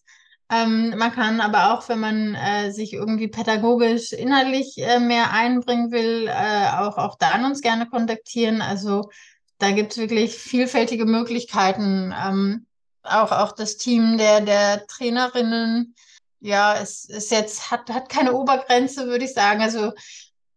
Ähm, 0.50 0.94
man 0.96 1.12
kann 1.12 1.40
aber 1.40 1.74
auch, 1.74 1.88
wenn 1.88 2.00
man 2.00 2.34
äh, 2.34 2.72
sich 2.72 2.92
irgendwie 2.92 3.28
pädagogisch, 3.28 4.12
inhaltlich 4.12 4.78
äh, 4.78 4.98
mehr 4.98 5.32
einbringen 5.32 5.92
will, 5.92 6.26
äh, 6.28 6.68
auch, 6.72 6.98
auch 6.98 7.16
dann 7.18 7.44
uns 7.44 7.60
gerne 7.60 7.86
kontaktieren. 7.86 8.60
Also 8.60 9.10
da 9.58 9.70
gibt 9.70 9.92
es 9.92 9.98
wirklich 9.98 10.34
vielfältige 10.34 11.04
Möglichkeiten. 11.04 12.12
Ähm, 12.20 12.66
auch, 13.02 13.32
auch 13.32 13.52
das 13.52 13.76
Team 13.76 14.18
der, 14.18 14.40
der 14.40 14.86
Trainerinnen 14.86 15.94
ja, 16.40 16.76
es 16.76 17.04
ist 17.04 17.30
jetzt, 17.30 17.70
hat, 17.70 17.90
hat 17.90 18.08
keine 18.08 18.32
Obergrenze, 18.32 19.06
würde 19.06 19.24
ich 19.24 19.34
sagen. 19.34 19.60
Also 19.60 19.92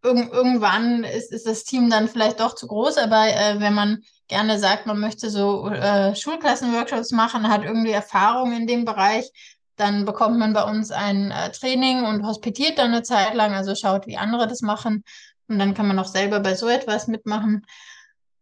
irg 0.04 0.34
irgendwann 0.34 1.04
ist, 1.04 1.32
ist 1.32 1.48
das 1.48 1.63
Team 1.63 1.89
dann 1.89 2.08
vielleicht 2.08 2.39
doch 2.39 2.56
zu 2.56 2.68
groß, 2.68 2.98
aber 2.98 3.28
äh, 3.28 3.60
wenn 3.60 3.74
man 3.74 4.04
gerne 4.28 4.60
sagt, 4.60 4.86
man 4.86 5.00
möchte 5.00 5.30
so 5.30 5.70
äh, 5.70 6.16
Schulklassenworkshops 6.16 7.12
machen, 7.12 7.50
hat 7.50 7.63
irgendwie 7.63 7.92
Erfahrung 7.92 8.54
in 8.54 8.68
dem 8.68 8.86
Bereich, 8.86 9.32
dann 9.76 10.06
bekommt 10.06 10.38
man 10.38 10.54
bei 10.54 10.63
uns 10.63 10.92
ein 10.92 11.32
äh, 11.32 11.52
Training 11.52 12.06
und 12.06 12.26
hospitiert 12.26 12.78
dann 12.78 12.92
eine 12.92 13.04
Zeit 13.04 13.34
lang, 13.34 13.54
also 13.54 13.76
schaut, 13.76 14.08
wie 14.08 14.18
andere 14.18 14.48
das 14.48 14.62
machen. 14.62 15.04
Und 15.48 15.60
dann 15.60 15.74
kann 15.74 15.88
man 15.88 16.00
auch 16.00 16.08
selber 16.08 16.39
bei 16.39 16.56
so 16.56 16.68
etwas 16.68 17.08
mitmachen. 17.08 17.66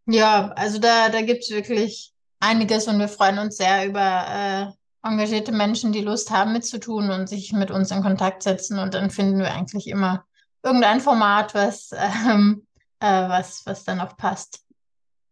Ja, 0.06 0.52
also 0.56 0.78
da, 0.78 1.08
da 1.08 1.22
gibt 1.22 1.44
es 1.44 1.50
wirklich 1.50 2.12
einiges 2.40 2.88
und 2.88 2.98
wir 2.98 3.08
freuen 3.08 3.38
uns 3.38 3.56
sehr 3.56 3.86
über 3.86 4.26
äh, 4.28 4.66
engagierte 5.08 5.52
Menschen, 5.52 5.92
die 5.92 6.00
Lust 6.00 6.30
haben 6.30 6.52
mitzutun 6.52 7.10
und 7.10 7.28
sich 7.28 7.52
mit 7.52 7.70
uns 7.70 7.90
in 7.90 8.02
Kontakt 8.02 8.42
setzen. 8.42 8.78
Und 8.78 8.94
dann 8.94 9.10
finden 9.10 9.38
wir 9.38 9.52
eigentlich 9.52 9.88
immer 9.88 10.24
irgendein 10.62 11.00
Format, 11.00 11.54
was, 11.54 11.90
ähm, 12.28 12.66
äh, 13.00 13.28
was, 13.28 13.64
was 13.66 13.84
dann 13.84 14.00
auch 14.00 14.16
passt. 14.16 14.64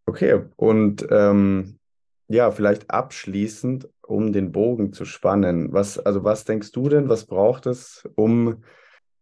Okay, 0.07 0.43
und 0.57 1.07
ähm, 1.11 1.79
ja, 2.29 2.51
vielleicht 2.51 2.91
abschließend, 2.91 3.89
um 4.03 4.33
den 4.33 4.53
Bogen 4.53 4.93
zu 4.93 5.05
spannen. 5.05 5.73
Was, 5.73 5.99
also 5.99 6.25
was 6.25 6.45
denkst 6.45 6.73
du 6.73 6.89
denn, 6.89 7.09
was 7.09 7.27
braucht 7.27 7.67
es, 7.67 8.09
um 8.17 8.63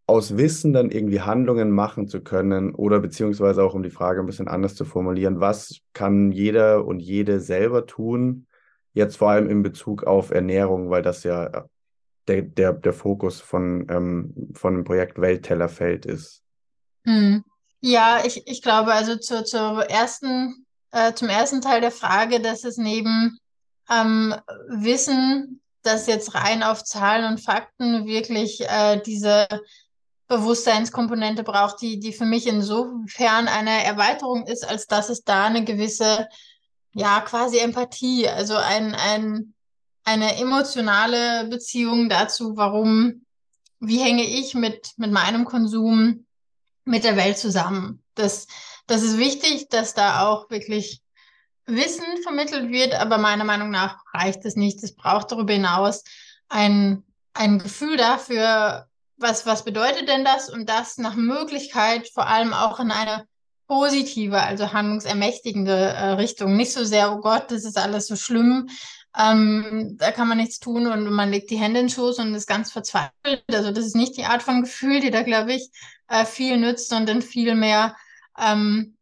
aus 0.06 0.38
Wissen 0.38 0.72
dann 0.72 0.90
irgendwie 0.90 1.20
Handlungen 1.20 1.70
machen 1.70 2.08
zu 2.08 2.22
können 2.22 2.74
oder 2.74 2.98
beziehungsweise 2.98 3.62
auch 3.62 3.74
um 3.74 3.82
die 3.82 3.90
Frage 3.90 4.20
ein 4.20 4.26
bisschen 4.26 4.48
anders 4.48 4.74
zu 4.74 4.86
formulieren, 4.86 5.40
was 5.40 5.80
kann 5.92 6.32
jeder 6.32 6.86
und 6.86 7.00
jede 7.00 7.40
selber 7.40 7.84
tun, 7.84 8.46
jetzt 8.94 9.16
vor 9.16 9.30
allem 9.30 9.50
in 9.50 9.62
Bezug 9.62 10.04
auf 10.04 10.30
Ernährung, 10.30 10.88
weil 10.88 11.02
das 11.02 11.24
ja 11.24 11.66
der, 12.28 12.42
der, 12.42 12.72
der 12.72 12.92
Fokus 12.92 13.40
von, 13.40 13.86
ähm, 13.90 14.52
von 14.54 14.74
dem 14.74 14.84
Projekt 14.84 15.20
Welttellerfeld 15.20 16.06
ist. 16.06 16.42
Hm. 17.04 17.44
Ja, 17.80 18.22
ich, 18.24 18.46
ich 18.46 18.62
glaube, 18.62 18.92
also 18.92 19.16
zu, 19.16 19.44
zur 19.44 19.88
ersten, 19.88 20.66
äh, 20.90 21.12
zum 21.14 21.28
ersten 21.28 21.60
Teil 21.60 21.80
der 21.80 21.92
Frage, 21.92 22.40
dass 22.40 22.64
es 22.64 22.76
neben 22.76 23.38
ähm, 23.90 24.34
Wissen, 24.68 25.60
das 25.82 26.06
jetzt 26.06 26.34
rein 26.34 26.62
auf 26.62 26.84
Zahlen 26.84 27.24
und 27.30 27.40
Fakten 27.40 28.06
wirklich 28.06 28.60
äh, 28.68 29.00
diese 29.04 29.46
Bewusstseinskomponente 30.26 31.42
braucht, 31.42 31.80
die, 31.80 31.98
die 31.98 32.12
für 32.12 32.26
mich 32.26 32.46
insofern 32.46 33.48
eine 33.48 33.84
Erweiterung 33.84 34.46
ist, 34.46 34.68
als 34.68 34.86
dass 34.86 35.08
es 35.08 35.24
da 35.24 35.46
eine 35.46 35.64
gewisse, 35.64 36.28
ja, 36.92 37.20
quasi 37.20 37.58
Empathie, 37.58 38.28
also 38.28 38.56
ein, 38.56 38.94
ein, 38.94 39.54
eine 40.08 40.36
emotionale 40.36 41.46
Beziehung 41.48 42.08
dazu, 42.08 42.56
warum, 42.56 43.26
wie 43.78 43.98
hänge 43.98 44.24
ich 44.24 44.54
mit, 44.54 44.92
mit 44.96 45.12
meinem 45.12 45.44
Konsum 45.44 46.24
mit 46.86 47.04
der 47.04 47.16
Welt 47.16 47.36
zusammen. 47.36 48.02
Das, 48.14 48.46
das 48.86 49.02
ist 49.02 49.18
wichtig, 49.18 49.68
dass 49.68 49.92
da 49.92 50.26
auch 50.26 50.48
wirklich 50.48 51.02
Wissen 51.66 52.06
vermittelt 52.22 52.70
wird, 52.70 52.94
aber 52.94 53.18
meiner 53.18 53.44
Meinung 53.44 53.70
nach 53.70 53.98
reicht 54.14 54.46
es 54.46 54.56
nicht. 54.56 54.82
Es 54.82 54.94
braucht 54.94 55.30
darüber 55.30 55.52
hinaus 55.52 56.04
ein, 56.48 57.04
ein 57.34 57.58
Gefühl 57.58 57.98
dafür, 57.98 58.88
was, 59.18 59.44
was 59.44 59.62
bedeutet 59.62 60.08
denn 60.08 60.24
das? 60.24 60.48
Und 60.48 60.70
das 60.70 60.96
nach 60.96 61.16
Möglichkeit 61.16 62.08
vor 62.08 62.28
allem 62.28 62.54
auch 62.54 62.80
in 62.80 62.90
eine 62.90 63.26
positive, 63.66 64.40
also 64.40 64.72
handlungsermächtigende 64.72 65.76
äh, 65.76 66.04
Richtung. 66.12 66.56
Nicht 66.56 66.72
so 66.72 66.84
sehr, 66.84 67.12
oh 67.12 67.20
Gott, 67.20 67.50
das 67.50 67.66
ist 67.66 67.76
alles 67.76 68.06
so 68.06 68.16
schlimm, 68.16 68.70
ähm, 69.16 69.96
da 69.98 70.12
kann 70.12 70.28
man 70.28 70.38
nichts 70.38 70.60
tun 70.60 70.86
und 70.86 71.10
man 71.10 71.30
legt 71.30 71.50
die 71.50 71.56
Hände 71.56 71.80
in 71.80 71.86
den 71.86 71.92
Schoß 71.92 72.18
und 72.18 72.34
ist 72.34 72.46
ganz 72.46 72.72
verzweifelt. 72.72 73.44
Also 73.50 73.70
das 73.70 73.86
ist 73.86 73.96
nicht 73.96 74.16
die 74.16 74.24
Art 74.24 74.42
von 74.42 74.62
Gefühl, 74.62 75.00
die 75.00 75.10
da, 75.10 75.22
glaube 75.22 75.54
ich, 75.54 75.70
äh, 76.08 76.24
viel 76.24 76.58
nützt, 76.58 76.88
sondern 76.88 77.22
viel 77.22 77.54
mehr, 77.54 77.96
ähm, 78.38 78.96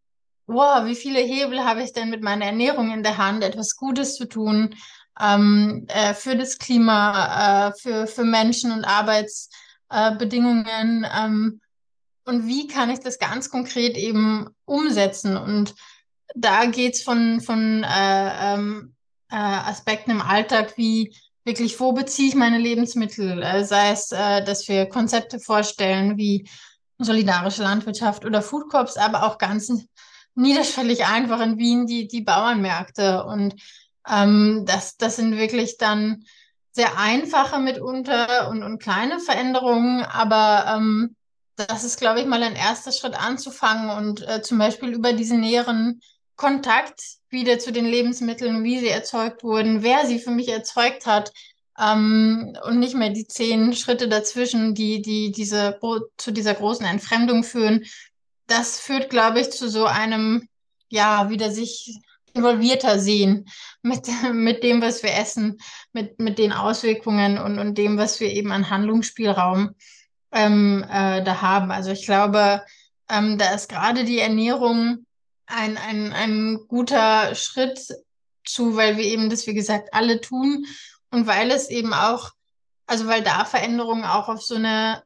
wow, 0.46 0.84
wie 0.84 0.94
viele 0.94 1.20
Hebel 1.20 1.64
habe 1.64 1.82
ich 1.82 1.92
denn 1.92 2.10
mit 2.10 2.22
meiner 2.22 2.46
Ernährung 2.46 2.92
in 2.92 3.02
der 3.02 3.18
Hand, 3.18 3.42
etwas 3.42 3.76
Gutes 3.76 4.16
zu 4.16 4.26
tun 4.26 4.74
ähm, 5.20 5.86
äh, 5.88 6.14
für 6.14 6.36
das 6.36 6.58
Klima, 6.58 7.68
äh, 7.68 7.72
für, 7.80 8.06
für 8.06 8.24
Menschen 8.24 8.72
und 8.72 8.84
Arbeitsbedingungen. 8.84 11.06
ähm, 11.14 11.60
und 12.24 12.46
wie 12.46 12.66
kann 12.66 12.90
ich 12.90 12.98
das 13.00 13.20
ganz 13.20 13.50
konkret 13.50 13.96
eben 13.96 14.48
umsetzen? 14.64 15.36
Und 15.36 15.74
da 16.34 16.66
geht's 16.66 17.02
von, 17.02 17.40
von 17.40 17.84
äh, 17.84 18.54
ähm, 18.54 18.95
äh, 19.30 19.36
Aspekten 19.36 20.10
im 20.10 20.22
Alltag 20.22 20.74
wie 20.76 21.14
wirklich, 21.44 21.78
wo 21.78 21.92
beziehe 21.92 22.28
ich 22.28 22.34
meine 22.34 22.58
Lebensmittel? 22.58 23.42
Äh, 23.42 23.64
sei 23.64 23.90
es, 23.90 24.12
äh, 24.12 24.44
dass 24.44 24.68
wir 24.68 24.86
Konzepte 24.86 25.38
vorstellen 25.38 26.16
wie 26.16 26.48
solidarische 26.98 27.62
Landwirtschaft 27.62 28.24
oder 28.24 28.42
Food 28.42 28.68
Corps, 28.68 28.96
aber 28.98 29.24
auch 29.24 29.38
ganz 29.38 29.70
niederschwellig 30.34 31.06
einfach 31.06 31.40
in 31.40 31.58
Wien 31.58 31.86
die, 31.86 32.08
die 32.08 32.22
Bauernmärkte. 32.22 33.24
Und 33.24 33.54
ähm, 34.08 34.64
das, 34.66 34.96
das 34.96 35.16
sind 35.16 35.36
wirklich 35.36 35.78
dann 35.78 36.24
sehr 36.72 36.98
einfache 36.98 37.58
mitunter 37.58 38.50
und, 38.50 38.62
und 38.62 38.82
kleine 38.82 39.18
Veränderungen, 39.18 40.04
aber 40.04 40.76
ähm, 40.76 41.16
das 41.56 41.84
ist, 41.84 41.98
glaube 41.98 42.20
ich, 42.20 42.26
mal 42.26 42.42
ein 42.42 42.54
erster 42.54 42.92
Schritt 42.92 43.14
anzufangen 43.18 43.88
und 43.88 44.28
äh, 44.28 44.42
zum 44.42 44.58
Beispiel 44.58 44.90
über 44.90 45.14
diesen 45.14 45.40
näheren 45.40 46.00
Kontakt 46.36 47.02
wieder 47.30 47.58
zu 47.58 47.72
den 47.72 47.86
Lebensmitteln, 47.86 48.62
wie 48.62 48.78
sie 48.78 48.88
erzeugt 48.88 49.42
wurden, 49.42 49.82
wer 49.82 50.06
sie 50.06 50.18
für 50.18 50.30
mich 50.30 50.48
erzeugt 50.48 51.06
hat, 51.06 51.32
ähm, 51.78 52.56
und 52.64 52.78
nicht 52.78 52.94
mehr 52.94 53.10
die 53.10 53.26
zehn 53.26 53.74
Schritte 53.74 54.08
dazwischen, 54.08 54.74
die, 54.74 55.02
die 55.02 55.32
diese, 55.32 55.78
zu 56.16 56.30
dieser 56.30 56.54
großen 56.54 56.86
Entfremdung 56.86 57.44
führen. 57.44 57.84
Das 58.46 58.80
führt, 58.80 59.10
glaube 59.10 59.40
ich, 59.40 59.50
zu 59.50 59.68
so 59.68 59.86
einem, 59.86 60.48
ja, 60.88 61.28
wieder 61.30 61.50
sich 61.50 61.98
involvierter 62.32 62.98
sehen 62.98 63.48
mit, 63.82 64.08
mit 64.32 64.62
dem, 64.62 64.80
was 64.80 65.02
wir 65.02 65.14
essen, 65.14 65.58
mit, 65.92 66.18
mit 66.18 66.38
den 66.38 66.52
Auswirkungen 66.52 67.38
und, 67.38 67.58
und 67.58 67.76
dem, 67.76 67.98
was 67.98 68.20
wir 68.20 68.30
eben 68.30 68.52
an 68.52 68.70
Handlungsspielraum 68.70 69.74
ähm, 70.32 70.84
äh, 70.90 71.22
da 71.22 71.42
haben. 71.42 71.70
Also 71.70 71.90
ich 71.90 72.04
glaube, 72.04 72.62
ähm, 73.08 73.38
da 73.38 73.54
ist 73.54 73.68
gerade 73.68 74.04
die 74.04 74.18
Ernährung 74.18 75.05
ein, 75.46 75.76
ein, 75.76 76.12
ein 76.12 76.60
guter 76.68 77.34
Schritt 77.34 77.80
zu, 78.44 78.76
weil 78.76 78.96
wir 78.96 79.04
eben 79.04 79.30
das, 79.30 79.46
wie 79.46 79.54
gesagt, 79.54 79.92
alle 79.92 80.20
tun 80.20 80.66
und 81.10 81.26
weil 81.26 81.50
es 81.50 81.68
eben 81.68 81.92
auch, 81.92 82.30
also 82.86 83.06
weil 83.06 83.22
da 83.22 83.44
Veränderungen 83.44 84.04
auch 84.04 84.28
auf 84.28 84.42
so 84.42 84.56
eine 84.56 85.02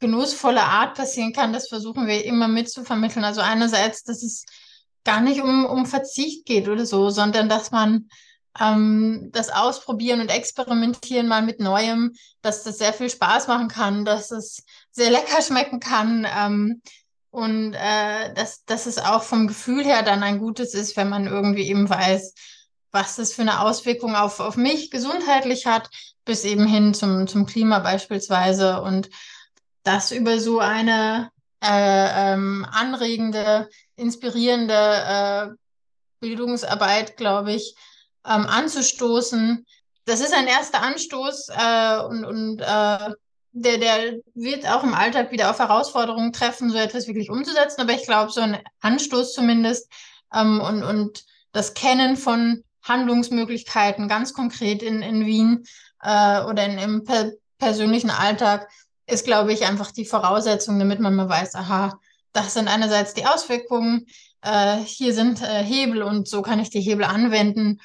genussvolle 0.00 0.62
Art 0.62 0.96
passieren 0.96 1.32
kann, 1.32 1.52
das 1.52 1.68
versuchen 1.68 2.06
wir 2.06 2.24
immer 2.24 2.48
mitzuvermitteln. 2.48 3.24
Also 3.24 3.40
einerseits, 3.40 4.04
dass 4.04 4.22
es 4.22 4.44
gar 5.04 5.20
nicht 5.20 5.40
um, 5.40 5.64
um 5.64 5.86
Verzicht 5.86 6.46
geht 6.46 6.68
oder 6.68 6.86
so, 6.86 7.10
sondern 7.10 7.48
dass 7.48 7.70
man 7.70 8.08
ähm, 8.60 9.30
das 9.32 9.50
Ausprobieren 9.50 10.20
und 10.20 10.28
Experimentieren 10.28 11.28
mal 11.28 11.42
mit 11.42 11.60
Neuem, 11.60 12.14
dass 12.42 12.62
das 12.62 12.78
sehr 12.78 12.92
viel 12.92 13.10
Spaß 13.10 13.48
machen 13.48 13.68
kann, 13.68 14.04
dass 14.04 14.30
es 14.30 14.64
sehr 14.90 15.10
lecker 15.10 15.42
schmecken 15.42 15.80
kann 15.80 16.26
ähm, 16.28 16.82
und 17.30 17.74
äh, 17.74 18.32
dass, 18.34 18.64
dass 18.64 18.86
es 18.86 18.98
auch 18.98 19.22
vom 19.22 19.46
Gefühl 19.46 19.84
her 19.84 20.02
dann 20.02 20.22
ein 20.22 20.38
gutes 20.38 20.74
ist, 20.74 20.96
wenn 20.96 21.08
man 21.08 21.26
irgendwie 21.26 21.68
eben 21.68 21.88
weiß, 21.88 22.34
was 22.90 23.16
das 23.16 23.32
für 23.32 23.42
eine 23.42 23.60
Auswirkung 23.60 24.16
auf, 24.16 24.40
auf 24.40 24.56
mich 24.56 24.90
gesundheitlich 24.90 25.66
hat, 25.66 25.90
bis 26.24 26.44
eben 26.44 26.66
hin 26.66 26.94
zum, 26.94 27.26
zum 27.26 27.46
Klima 27.46 27.80
beispielsweise 27.80 28.80
und 28.80 29.10
das 29.82 30.10
über 30.10 30.40
so 30.40 30.58
eine 30.58 31.30
äh, 31.62 32.32
ähm, 32.32 32.66
anregende, 32.70 33.68
inspirierende 33.96 34.74
äh, 34.74 35.48
Bildungsarbeit, 36.20 37.16
glaube 37.16 37.52
ich, 37.52 37.74
ähm, 38.26 38.46
anzustoßen. 38.46 39.66
Das 40.04 40.20
ist 40.20 40.34
ein 40.34 40.46
erster 40.46 40.82
Anstoß 40.82 41.48
äh, 41.50 41.98
und, 42.04 42.24
und 42.24 42.60
äh, 42.60 43.14
der, 43.62 43.78
der 43.78 44.18
wird 44.34 44.66
auch 44.66 44.82
im 44.82 44.94
Alltag 44.94 45.32
wieder 45.32 45.50
auf 45.50 45.58
Herausforderungen 45.58 46.32
treffen, 46.32 46.70
so 46.70 46.78
etwas 46.78 47.06
wirklich 47.06 47.30
umzusetzen. 47.30 47.80
Aber 47.80 47.92
ich 47.92 48.04
glaube, 48.04 48.30
so 48.30 48.40
ein 48.40 48.58
Anstoß 48.80 49.32
zumindest 49.32 49.90
ähm, 50.34 50.60
und, 50.60 50.82
und 50.82 51.24
das 51.52 51.74
Kennen 51.74 52.16
von 52.16 52.62
Handlungsmöglichkeiten 52.82 54.08
ganz 54.08 54.32
konkret 54.32 54.82
in, 54.82 55.02
in 55.02 55.26
Wien 55.26 55.64
äh, 56.02 56.42
oder 56.42 56.64
in, 56.64 56.78
im 56.78 57.04
per 57.04 57.32
persönlichen 57.58 58.10
Alltag 58.10 58.68
ist, 59.06 59.24
glaube 59.24 59.52
ich, 59.52 59.66
einfach 59.66 59.90
die 59.90 60.04
Voraussetzung, 60.04 60.78
damit 60.78 61.00
man 61.00 61.14
mal 61.14 61.28
weiß, 61.28 61.54
aha, 61.56 61.98
das 62.32 62.54
sind 62.54 62.68
einerseits 62.68 63.14
die 63.14 63.26
Auswirkungen, 63.26 64.06
äh, 64.42 64.76
hier 64.76 65.12
sind 65.12 65.42
äh, 65.42 65.64
Hebel 65.64 66.02
und 66.02 66.28
so 66.28 66.42
kann 66.42 66.60
ich 66.60 66.70
die 66.70 66.80
Hebel 66.80 67.04
anwenden. 67.04 67.80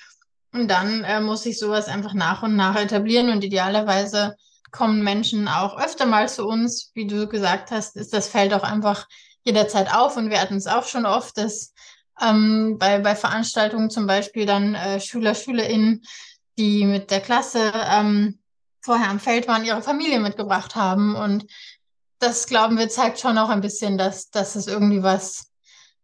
Und 0.51 0.67
dann 0.69 1.03
äh, 1.03 1.21
muss 1.21 1.45
ich 1.47 1.57
sowas 1.57 1.87
einfach 1.87 2.13
nach 2.13 2.43
und 2.43 2.55
nach 2.55 2.75
etablieren 2.75 3.29
und 3.29 3.43
idealerweise 3.43 4.35
kommen 4.73 5.03
Menschen 5.03 5.47
auch 5.47 5.77
öfter 5.79 6.05
mal 6.05 6.27
zu 6.27 6.45
uns. 6.45 6.91
Wie 6.93 7.07
du 7.07 7.27
gesagt 7.27 7.71
hast, 7.71 7.95
ist 7.95 8.11
das 8.11 8.27
Feld 8.27 8.53
auch 8.53 8.63
einfach 8.63 9.07
jederzeit 9.45 9.93
auf 9.93 10.17
und 10.17 10.29
wir 10.29 10.41
hatten 10.41 10.55
es 10.55 10.67
auch 10.67 10.85
schon 10.85 11.05
oft, 11.05 11.37
dass 11.37 11.73
ähm, 12.21 12.77
bei, 12.79 12.99
bei 12.99 13.15
Veranstaltungen 13.15 13.89
zum 13.89 14.07
Beispiel 14.07 14.45
dann 14.45 14.75
äh, 14.75 14.99
Schüler, 14.99 15.35
SchülerInnen, 15.35 16.01
die 16.57 16.85
mit 16.85 17.11
der 17.11 17.21
Klasse 17.21 17.71
ähm, 17.89 18.39
vorher 18.81 19.09
am 19.09 19.19
Feld 19.19 19.47
waren, 19.47 19.63
ihre 19.63 19.81
Familie 19.81 20.19
mitgebracht 20.19 20.75
haben. 20.75 21.15
Und 21.15 21.45
das, 22.19 22.47
glauben 22.47 22.77
wir, 22.77 22.89
zeigt 22.89 23.19
schon 23.19 23.37
auch 23.37 23.49
ein 23.49 23.61
bisschen, 23.61 23.97
dass, 23.97 24.29
dass 24.29 24.55
es 24.55 24.67
irgendwie 24.67 25.03
was, 25.03 25.51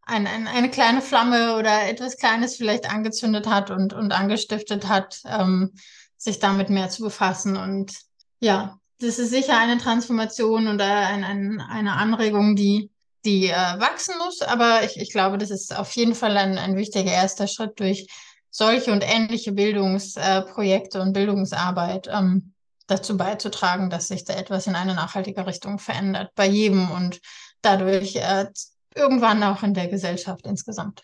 ein, 0.02 0.28
ein, 0.28 0.48
eine 0.48 0.70
kleine 0.70 1.02
Flamme 1.02 1.56
oder 1.58 1.88
etwas 1.88 2.18
Kleines 2.18 2.56
vielleicht 2.56 2.90
angezündet 2.90 3.48
hat 3.48 3.70
und, 3.72 3.94
und 3.94 4.12
angestiftet 4.12 4.88
hat, 4.88 5.22
ähm, 5.26 5.74
sich 6.18 6.40
damit 6.40 6.70
mehr 6.70 6.90
zu 6.90 7.04
befassen. 7.04 7.58
Und 7.58 7.94
ja, 8.40 8.80
das 9.00 9.20
ist 9.20 9.30
sicher 9.30 9.58
eine 9.58 9.78
Transformation 9.78 10.68
oder 10.68 11.08
ein, 11.08 11.24
ein, 11.24 11.62
eine 11.62 11.94
Anregung, 11.94 12.56
die, 12.56 12.92
die 13.26 13.48
äh, 13.48 13.80
wachsen 13.80 14.16
muss. 14.20 14.42
Aber 14.42 14.84
ich, 14.84 14.98
ich 14.98 15.12
glaube, 15.12 15.38
das 15.38 15.52
ist 15.52 15.78
auf 15.78 15.92
jeden 15.92 16.16
Fall 16.16 16.36
ein, 16.38 16.58
ein 16.58 16.76
wichtiger 16.76 17.12
erster 17.12 17.48
Schritt 17.48 17.80
durch 17.80 18.08
solche 18.50 18.92
und 18.92 19.04
ähnliche 19.04 19.52
Bildungsprojekte 19.52 20.98
äh, 20.98 21.02
und 21.02 21.14
Bildungsarbeit. 21.14 22.10
Ähm, 22.12 22.54
dazu 22.90 23.18
beizutragen, 23.18 23.90
dass 23.90 24.08
sich 24.08 24.26
da 24.26 24.34
etwas 24.34 24.68
in 24.68 24.76
eine 24.76 24.96
nachhaltige 24.96 25.46
Richtung 25.46 25.80
verändert, 25.80 26.32
bei 26.36 26.48
jedem 26.48 26.90
und 26.92 27.22
dadurch 27.62 28.16
äh, 28.16 28.48
irgendwann 28.96 29.44
auch 29.44 29.64
in 29.64 29.74
der 29.74 29.88
Gesellschaft 29.88 30.48
insgesamt. 30.48 31.02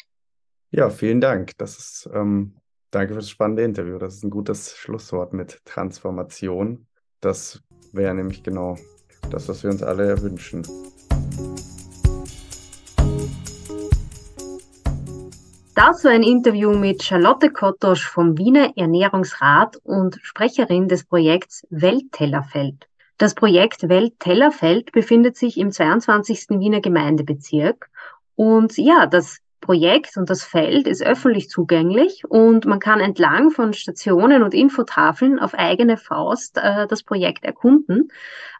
Ja, 0.71 0.89
vielen 0.89 1.21
Dank. 1.21 1.51
Das 1.57 1.77
ist, 1.77 2.09
ähm, 2.13 2.55
danke 2.91 3.13
für 3.13 3.19
das 3.19 3.29
spannende 3.29 3.63
Interview. 3.63 3.97
Das 3.97 4.15
ist 4.15 4.23
ein 4.23 4.29
gutes 4.29 4.75
Schlusswort 4.75 5.33
mit 5.33 5.61
Transformation. 5.65 6.87
Das 7.25 7.59
wäre 7.91 8.13
nämlich 8.13 8.43
genau 8.43 8.77
das, 9.31 9.49
was 9.49 9.63
wir 9.63 9.71
uns 9.71 9.81
alle 9.81 10.21
wünschen. 10.21 10.61
Das 15.73 16.03
war 16.03 16.11
ein 16.11 16.21
Interview 16.21 16.77
mit 16.77 17.01
Charlotte 17.01 17.49
Kottosch 17.49 18.07
vom 18.07 18.37
Wiener 18.37 18.73
Ernährungsrat 18.75 19.77
und 19.77 20.19
Sprecherin 20.21 20.87
des 20.87 21.03
Projekts 21.03 21.65
Welttellerfeld. 21.71 22.87
Das 23.17 23.33
Projekt 23.33 23.89
Welttellerfeld 23.89 24.91
befindet 24.91 25.35
sich 25.35 25.57
im 25.57 25.71
22. 25.71 26.59
Wiener 26.59 26.79
Gemeindebezirk. 26.79 27.89
Und 28.35 28.77
ja, 28.77 29.07
das 29.07 29.39
Projekt 29.65 30.15
und 30.15 30.29
das 30.29 30.43
Feld 30.43 30.87
ist 30.87 31.01
öffentlich 31.01 31.49
zugänglich 31.49 32.23
und 32.29 32.65
man 32.65 32.79
kann 32.79 32.99
entlang 32.99 33.49
von 33.49 33.73
Stationen 33.73 34.43
und 34.43 34.53
Infotafeln 34.53 35.39
auf 35.39 35.55
eigene 35.55 35.97
Faust 35.97 36.57
äh, 36.57 36.85
das 36.85 37.01
Projekt 37.01 37.43
erkunden. 37.43 38.09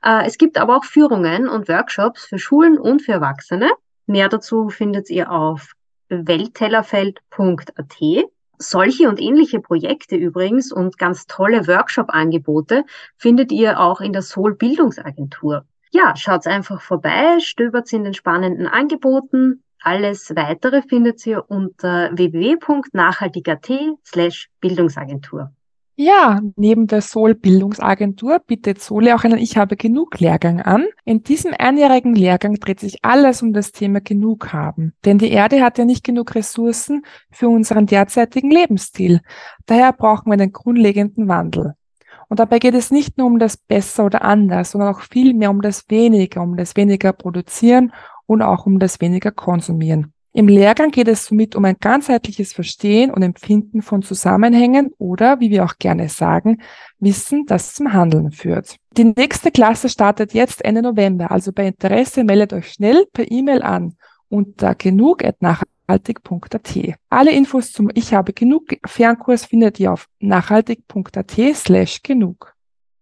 Äh, 0.04 0.26
es 0.26 0.39
gibt 0.39 0.58
aber 0.58 0.76
auch 0.76 0.84
Führungen 0.84 1.48
und 1.48 1.70
Workshops 1.70 2.26
für 2.26 2.39
Schulen 2.39 2.80
und 2.80 3.04
für 3.04 3.12
Erwachsene. 3.12 3.70
Mehr 4.08 4.30
dazu 4.30 4.70
findet 4.70 5.12
ihr 5.12 5.32
auf 5.32 5.74
welttellerfeld.at. 6.10 7.96
Solche 8.58 9.08
und 9.08 9.22
ähnliche 9.22 9.60
Projekte 9.60 10.15
übrigens 10.15 10.72
und 10.72 10.98
ganz 10.98 11.28
tolle 11.28 11.68
Workshop-Angebote 11.68 12.84
findet 13.15 13.52
ihr 13.52 13.80
auch 13.80 14.02
in 14.02 14.12
der 14.12 14.24
Soul 14.24 14.56
Bildungsagentur. 14.56 15.65
Ja, 15.91 16.15
schaut 16.15 16.48
einfach 16.48 16.82
vorbei, 16.82 17.38
stöbert 17.41 17.94
in 17.94 18.04
den 18.04 18.15
spannenden 18.15 18.65
Angeboten. 18.65 19.62
Alles 19.86 20.36
weitere 20.36 20.82
findet 20.82 21.24
ihr 21.28 21.45
unter 21.48 22.10
www.nachhaltig.at 22.12 23.69
slash 24.04 24.50
Bildungsagentur. 24.60 25.52
Ja, 25.95 26.41
neben 26.56 26.88
der 26.88 27.04
Sol 27.04 27.36
Bildungsagentur 27.36 28.39
bietet 28.39 28.82
Sole 28.82 29.15
auch 29.15 29.24
einen 29.24 29.38
Ich 29.38 29.58
habe 29.58 29.78
genug 29.78 30.19
Lehrgang 30.19 30.60
an. 30.60 30.88
In 31.04 31.21
diesem 31.21 31.54
einjährigen 31.56 32.15
Lehrgang 32.15 32.56
dreht 32.56 32.80
sich 32.80 33.06
alles 33.06 33.43
um 33.43 33.54
das 33.54 33.74
Thema 33.74 34.02
genug 34.02 34.52
haben. 34.54 34.93
Denn 35.06 35.19
die 35.19 35.30
Erde 35.30 35.62
hat 35.62 35.78
ja 35.78 35.86
nicht 35.86 36.04
genug 36.04 36.34
Ressourcen 36.34 37.04
für 37.30 37.48
unseren 37.48 37.86
derzeitigen 37.86 38.50
Lebensstil. 38.50 39.21
Daher 39.67 39.93
brauchen 39.93 40.32
wir 40.32 40.34
einen 40.34 40.52
grundlegenden 40.52 41.28
Wandel. 41.28 41.76
Und 42.28 42.39
dabei 42.39 42.58
geht 42.58 42.74
es 42.74 42.89
nicht 42.89 43.19
nur 43.19 43.28
um 43.28 43.38
das 43.38 43.56
Besser 43.56 44.06
oder 44.06 44.24
Anders, 44.24 44.71
sondern 44.71 44.95
auch 44.95 45.02
viel 45.02 45.36
mehr 45.36 45.52
um 45.52 45.62
das 45.62 45.88
Weniger, 45.89 46.41
um 46.41 46.58
das 46.58 46.76
Weniger 46.76 47.13
produzieren 47.13 47.93
und 48.25 48.41
auch 48.41 48.65
um 48.65 48.79
das 48.79 49.01
Weniger 49.01 49.31
konsumieren. 49.31 50.13
Im 50.38 50.49
Lehrgang 50.49 50.91
geht 50.91 51.07
es 51.07 51.27
somit 51.27 51.55
um 51.55 51.63
ein 51.63 51.77
ganzheitliches 51.79 52.51
Verstehen 52.51 53.09
und 53.09 53.21
Empfinden 53.21 53.81
von 53.81 54.01
Zusammenhängen 54.01 54.91
oder, 54.97 55.39
wie 55.39 55.49
wir 55.49 55.63
auch 55.63 55.77
gerne 55.79 56.09
sagen, 56.09 56.61
Wissen, 56.99 57.45
das 57.45 57.73
zum 57.73 57.93
Handeln 57.93 58.31
führt. 58.31 58.75
Die 58.97 59.05
nächste 59.05 59.49
Klasse 59.49 59.88
startet 59.88 60.33
jetzt 60.33 60.65
Ende 60.65 60.81
November, 60.81 61.31
also 61.31 61.53
bei 61.53 61.67
Interesse 61.67 62.25
meldet 62.25 62.51
euch 62.51 62.73
schnell 62.73 63.05
per 63.13 63.31
E-Mail 63.31 63.61
an 63.61 63.95
unter 64.27 64.75
genug.nachhaltig.at. 64.75 66.77
Alle 67.09 67.31
Infos 67.31 67.71
zum 67.71 67.89
Ich 67.93 68.13
habe 68.13 68.33
genug 68.33 68.73
Fernkurs 68.85 69.45
findet 69.45 69.79
ihr 69.79 69.93
auf 69.93 70.09
nachhaltig.at 70.19 71.33
slash 71.53 72.03
genug. 72.03 72.53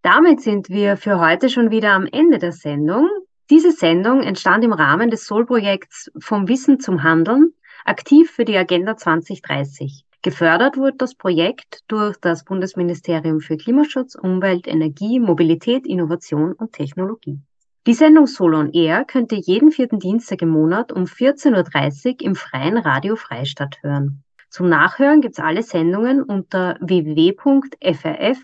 Damit 0.03 0.41
sind 0.41 0.69
wir 0.69 0.97
für 0.97 1.19
heute 1.19 1.49
schon 1.49 1.71
wieder 1.71 1.93
am 1.93 2.05
Ende 2.05 2.37
der 2.37 2.51
Sendung. 2.51 3.09
Diese 3.49 3.71
Sendung 3.71 4.21
entstand 4.21 4.63
im 4.63 4.71
Rahmen 4.71 5.09
des 5.09 5.25
Soul-Projekts 5.25 6.11
Vom 6.17 6.47
Wissen 6.47 6.79
zum 6.79 7.03
Handeln, 7.03 7.53
aktiv 7.83 8.31
für 8.31 8.45
die 8.45 8.57
Agenda 8.57 8.95
2030. 8.95 10.05
Gefördert 10.21 10.77
wurde 10.77 10.95
das 10.97 11.15
Projekt 11.15 11.81
durch 11.89 12.15
das 12.15 12.45
Bundesministerium 12.45 13.41
für 13.41 13.57
Klimaschutz, 13.57 14.15
Umwelt, 14.15 14.67
Energie, 14.67 15.19
Mobilität, 15.19 15.85
Innovation 15.85 16.53
und 16.53 16.71
Technologie. 16.71 17.41
Die 17.85 17.93
Sendung 17.93 18.27
Soul 18.27 18.55
on 18.55 18.71
Air 18.71 19.03
könnt 19.03 19.33
ihr 19.33 19.39
jeden 19.39 19.71
vierten 19.71 19.99
Dienstag 19.99 20.41
im 20.41 20.47
Monat 20.47 20.93
um 20.93 21.03
14.30 21.03 22.13
Uhr 22.13 22.21
im 22.21 22.35
freien 22.35 22.77
Radio 22.77 23.17
Freistadt 23.17 23.79
hören. 23.83 24.23
Zum 24.49 24.69
Nachhören 24.69 25.19
gibt's 25.19 25.39
alle 25.39 25.63
Sendungen 25.63 26.23
unter 26.23 26.77
www.frf.at. 26.79 28.43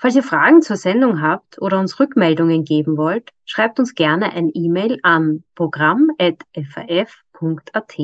Falls 0.00 0.14
ihr 0.14 0.22
Fragen 0.22 0.62
zur 0.62 0.76
Sendung 0.76 1.20
habt 1.20 1.60
oder 1.60 1.80
uns 1.80 1.98
Rückmeldungen 1.98 2.64
geben 2.64 2.96
wollt, 2.96 3.30
schreibt 3.44 3.80
uns 3.80 3.96
gerne 3.96 4.32
ein 4.32 4.48
E-Mail 4.54 5.00
an 5.02 5.42
programm.faf.at. 5.56 7.96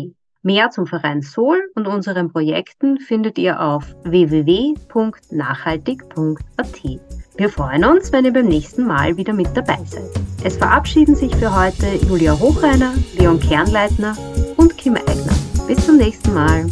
Mehr 0.42 0.70
zum 0.70 0.88
Verein 0.88 1.22
Sol 1.22 1.62
und 1.76 1.86
unseren 1.86 2.32
Projekten 2.32 2.98
findet 2.98 3.38
ihr 3.38 3.60
auf 3.60 3.94
www.nachhaltig.at. 4.02 6.82
Wir 7.36 7.48
freuen 7.48 7.84
uns, 7.84 8.12
wenn 8.12 8.24
ihr 8.24 8.32
beim 8.32 8.46
nächsten 8.46 8.86
Mal 8.86 9.16
wieder 9.16 9.32
mit 9.32 9.56
dabei 9.56 9.78
seid. 9.84 10.10
Es 10.42 10.56
verabschieden 10.56 11.14
sich 11.14 11.36
für 11.36 11.56
heute 11.56 11.86
Julia 12.08 12.36
Hochreiner, 12.38 12.92
Leon 13.16 13.38
Kernleitner 13.38 14.16
und 14.56 14.76
Kim 14.76 14.96
Eigner. 14.96 15.36
Bis 15.68 15.86
zum 15.86 15.96
nächsten 15.96 16.34
Mal. 16.34 16.66